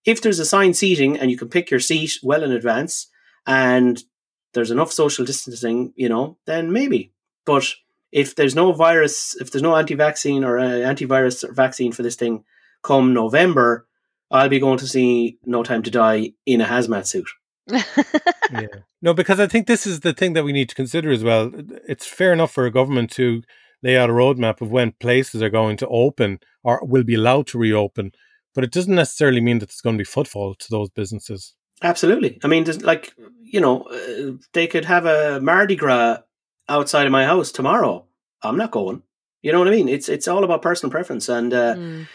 if 0.05 0.21
there's 0.21 0.39
assigned 0.39 0.75
seating 0.75 1.17
and 1.17 1.29
you 1.29 1.37
can 1.37 1.49
pick 1.49 1.69
your 1.69 1.79
seat 1.79 2.17
well 2.23 2.43
in 2.43 2.51
advance 2.51 3.07
and 3.45 4.03
there's 4.53 4.71
enough 4.71 4.91
social 4.91 5.23
distancing, 5.23 5.93
you 5.95 6.09
know, 6.09 6.37
then 6.45 6.73
maybe. 6.73 7.13
But 7.45 7.65
if 8.11 8.35
there's 8.35 8.55
no 8.55 8.71
virus, 8.73 9.35
if 9.39 9.51
there's 9.51 9.63
no 9.63 9.75
anti-vaccine 9.75 10.43
or 10.43 10.59
uh, 10.59 10.63
antivirus 10.63 11.43
vaccine 11.53 11.91
for 11.91 12.03
this 12.03 12.15
thing 12.15 12.43
come 12.83 13.13
November, 13.13 13.87
I'll 14.29 14.49
be 14.49 14.59
going 14.59 14.77
to 14.79 14.87
see 14.87 15.37
No 15.45 15.63
Time 15.63 15.83
to 15.83 15.91
Die 15.91 16.31
in 16.45 16.61
a 16.61 16.65
hazmat 16.65 17.05
suit. 17.05 17.27
yeah. 17.67 18.67
No, 19.01 19.13
because 19.13 19.39
I 19.39 19.47
think 19.47 19.67
this 19.67 19.85
is 19.85 20.01
the 20.01 20.13
thing 20.13 20.33
that 20.33 20.43
we 20.43 20.51
need 20.51 20.69
to 20.69 20.75
consider 20.75 21.11
as 21.11 21.23
well. 21.23 21.51
It's 21.87 22.05
fair 22.05 22.33
enough 22.33 22.51
for 22.51 22.65
a 22.65 22.71
government 22.71 23.11
to 23.11 23.43
lay 23.83 23.97
out 23.97 24.09
a 24.09 24.13
roadmap 24.13 24.61
of 24.61 24.71
when 24.71 24.93
places 24.99 25.41
are 25.41 25.49
going 25.49 25.77
to 25.77 25.87
open 25.87 26.39
or 26.63 26.85
will 26.85 27.03
be 27.03 27.15
allowed 27.15 27.47
to 27.47 27.57
reopen, 27.57 28.11
but 28.53 28.63
it 28.63 28.71
doesn't 28.71 28.95
necessarily 28.95 29.41
mean 29.41 29.59
that 29.59 29.67
there's 29.67 29.81
going 29.81 29.97
to 29.97 30.01
be 30.01 30.05
footfall 30.05 30.55
to 30.55 30.67
those 30.69 30.89
businesses. 30.89 31.55
Absolutely. 31.81 32.39
I 32.43 32.47
mean, 32.47 32.65
like 32.81 33.13
you 33.41 33.59
know, 33.59 33.81
uh, 33.83 34.33
they 34.53 34.67
could 34.67 34.85
have 34.85 35.05
a 35.05 35.41
Mardi 35.41 35.75
Gras 35.75 36.19
outside 36.71 37.05
of 37.05 37.11
my 37.11 37.25
house 37.25 37.51
tomorrow. 37.51 38.05
I'm 38.41 38.57
not 38.57 38.71
going. 38.71 39.03
You 39.43 39.51
know 39.51 39.59
what 39.59 39.67
I 39.67 39.71
mean? 39.71 39.89
It's 39.89 40.09
it's 40.09 40.27
all 40.27 40.43
about 40.43 40.61
personal 40.61 40.91
preference, 40.91 41.29
and 41.29 41.53
uh, 41.53 41.75
Mm. 41.75 42.07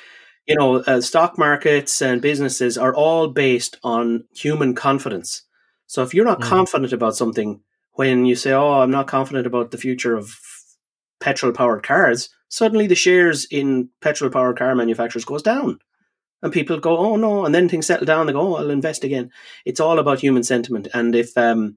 you 0.46 0.56
know, 0.56 0.76
uh, 0.76 1.00
stock 1.00 1.38
markets 1.38 2.00
and 2.02 2.22
businesses 2.22 2.78
are 2.78 2.94
all 2.94 3.28
based 3.28 3.78
on 3.82 4.24
human 4.34 4.74
confidence. 4.74 5.42
So 5.86 6.02
if 6.02 6.14
you're 6.14 6.24
not 6.24 6.40
Mm. 6.40 6.48
confident 6.48 6.92
about 6.92 7.16
something, 7.16 7.60
when 7.92 8.24
you 8.26 8.36
say, 8.36 8.52
"Oh, 8.52 8.80
I'm 8.82 8.90
not 8.90 9.06
confident 9.08 9.46
about 9.46 9.70
the 9.70 9.78
future 9.78 10.16
of 10.16 10.30
petrol-powered 11.20 11.82
cars," 11.82 12.28
suddenly 12.48 12.86
the 12.86 12.94
shares 12.94 13.46
in 13.50 13.88
petrol-powered 14.00 14.58
car 14.58 14.74
manufacturers 14.74 15.24
goes 15.24 15.42
down, 15.42 15.78
and 16.42 16.52
people 16.52 16.78
go, 16.78 16.96
"Oh 16.96 17.16
no!" 17.16 17.44
And 17.44 17.54
then 17.54 17.68
things 17.68 17.86
settle 17.86 18.06
down. 18.06 18.26
They 18.26 18.32
go, 18.32 18.40
"Oh, 18.40 18.54
I'll 18.56 18.70
invest 18.70 19.04
again." 19.04 19.30
It's 19.64 19.80
all 19.80 19.98
about 19.98 20.20
human 20.20 20.42
sentiment, 20.44 20.88
and 20.94 21.14
if 21.14 21.36
um, 21.36 21.76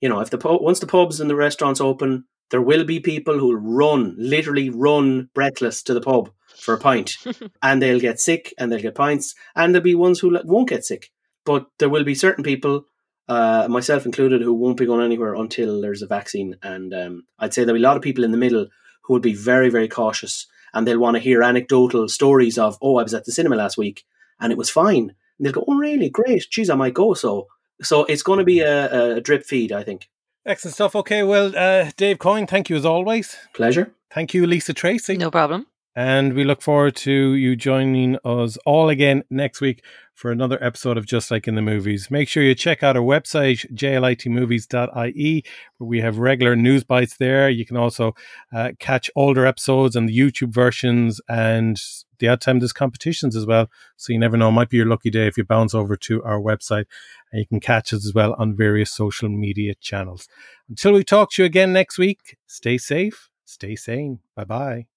you 0.00 0.08
know, 0.08 0.20
if 0.20 0.30
the 0.30 0.38
pu- 0.38 0.62
once 0.62 0.80
the 0.80 0.86
pubs 0.86 1.20
and 1.20 1.28
the 1.28 1.36
restaurants 1.36 1.80
open, 1.80 2.24
there 2.50 2.62
will 2.62 2.84
be 2.84 3.00
people 3.00 3.38
who'll 3.38 3.60
run, 3.60 4.14
literally 4.18 4.70
run 4.70 5.28
breathless 5.34 5.82
to 5.84 5.94
the 5.94 6.00
pub 6.00 6.30
for 6.58 6.74
a 6.74 6.78
pint. 6.78 7.16
And 7.62 7.80
they'll 7.80 8.00
get 8.00 8.20
sick 8.20 8.52
and 8.58 8.70
they'll 8.70 8.80
get 8.80 8.94
pints 8.94 9.34
and 9.54 9.74
there'll 9.74 9.84
be 9.84 9.94
ones 9.94 10.18
who 10.18 10.38
won't 10.44 10.68
get 10.68 10.84
sick. 10.84 11.10
But 11.44 11.66
there 11.78 11.88
will 11.88 12.04
be 12.04 12.14
certain 12.14 12.44
people 12.44 12.86
uh, 13.28 13.68
myself 13.68 14.06
included 14.06 14.42
who 14.42 14.52
won't 14.52 14.76
be 14.76 14.86
going 14.86 15.04
anywhere 15.04 15.34
until 15.34 15.80
there's 15.80 16.02
a 16.02 16.06
vaccine. 16.06 16.56
And 16.62 16.92
um, 16.92 17.24
i'd 17.38 17.54
say 17.54 17.62
there'll 17.62 17.78
be 17.78 17.84
a 17.84 17.88
lot 17.88 17.96
of 17.96 18.02
people 18.02 18.24
in 18.24 18.32
the 18.32 18.38
middle 18.38 18.66
who 19.02 19.12
will 19.12 19.20
be 19.20 19.34
very 19.34 19.70
very 19.70 19.88
cautious 19.88 20.46
and 20.74 20.86
they'll 20.86 20.98
want 20.98 21.16
to 21.16 21.22
hear 21.22 21.42
anecdotal 21.42 22.08
stories 22.08 22.58
of 22.58 22.76
oh 22.82 22.96
i 22.98 23.02
was 23.02 23.14
at 23.14 23.24
the 23.24 23.32
cinema 23.32 23.56
last 23.56 23.76
week 23.78 24.04
and 24.40 24.52
it 24.52 24.58
was 24.58 24.70
fine. 24.70 25.14
And 25.38 25.46
they'll 25.46 25.52
go 25.52 25.64
oh 25.68 25.76
really? 25.76 26.10
Great. 26.10 26.46
Geez 26.50 26.70
i 26.70 26.74
might 26.74 26.94
go. 26.94 27.14
So 27.14 27.46
so 27.82 28.04
it's 28.04 28.22
going 28.22 28.38
to 28.38 28.44
be 28.44 28.60
a, 28.60 29.16
a 29.16 29.20
drip 29.20 29.44
feed 29.44 29.72
i 29.72 29.82
think 29.82 30.08
Excellent 30.46 30.74
stuff. 30.74 30.96
Okay, 30.96 31.22
well, 31.22 31.52
uh, 31.54 31.90
Dave 31.98 32.18
Coyne, 32.18 32.46
thank 32.46 32.70
you 32.70 32.76
as 32.76 32.86
always. 32.86 33.36
pleasure 33.52 33.92
Thank 34.12 34.34
you, 34.34 34.46
Lisa 34.46 34.74
Tracy. 34.74 35.16
No 35.16 35.30
problem. 35.30 35.66
And 35.94 36.34
we 36.34 36.44
look 36.44 36.62
forward 36.62 36.96
to 36.96 37.34
you 37.34 37.56
joining 37.56 38.16
us 38.24 38.56
all 38.64 38.88
again 38.88 39.22
next 39.30 39.60
week 39.60 39.84
for 40.14 40.30
another 40.32 40.62
episode 40.62 40.96
of 40.96 41.06
Just 41.06 41.30
Like 41.30 41.46
in 41.46 41.54
the 41.54 41.62
Movies. 41.62 42.10
Make 42.10 42.28
sure 42.28 42.42
you 42.42 42.54
check 42.54 42.82
out 42.82 42.96
our 42.96 43.02
website, 43.02 43.72
jlitmovies.ie, 43.72 45.44
where 45.78 45.88
we 45.88 46.00
have 46.00 46.18
regular 46.18 46.56
news 46.56 46.84
bites 46.84 47.16
there. 47.16 47.48
You 47.48 47.66
can 47.66 47.76
also 47.76 48.14
uh, 48.52 48.70
catch 48.78 49.10
older 49.14 49.46
episodes 49.46 49.94
and 49.94 50.08
the 50.08 50.16
YouTube 50.16 50.52
versions 50.52 51.20
and 51.28 51.80
the 52.20 52.28
odd 52.28 52.40
time 52.40 52.60
there's 52.60 52.72
competitions 52.72 53.34
as 53.34 53.46
well. 53.46 53.68
So 53.96 54.12
you 54.12 54.18
never 54.18 54.36
know. 54.36 54.48
It 54.48 54.52
might 54.52 54.70
be 54.70 54.76
your 54.76 54.86
lucky 54.86 55.10
day 55.10 55.26
if 55.26 55.36
you 55.36 55.44
bounce 55.44 55.74
over 55.74 55.96
to 55.96 56.22
our 56.22 56.40
website 56.40 56.84
and 57.32 57.40
you 57.40 57.46
can 57.46 57.60
catch 57.60 57.92
us 57.92 58.06
as 58.06 58.14
well 58.14 58.34
on 58.38 58.56
various 58.56 58.92
social 58.92 59.28
media 59.28 59.74
channels. 59.74 60.28
Until 60.68 60.92
we 60.92 61.04
talk 61.04 61.32
to 61.32 61.42
you 61.42 61.46
again 61.46 61.72
next 61.72 61.98
week, 61.98 62.36
stay 62.46 62.78
safe, 62.78 63.28
stay 63.44 63.74
sane. 63.74 64.20
Bye 64.36 64.44
bye. 64.44 64.89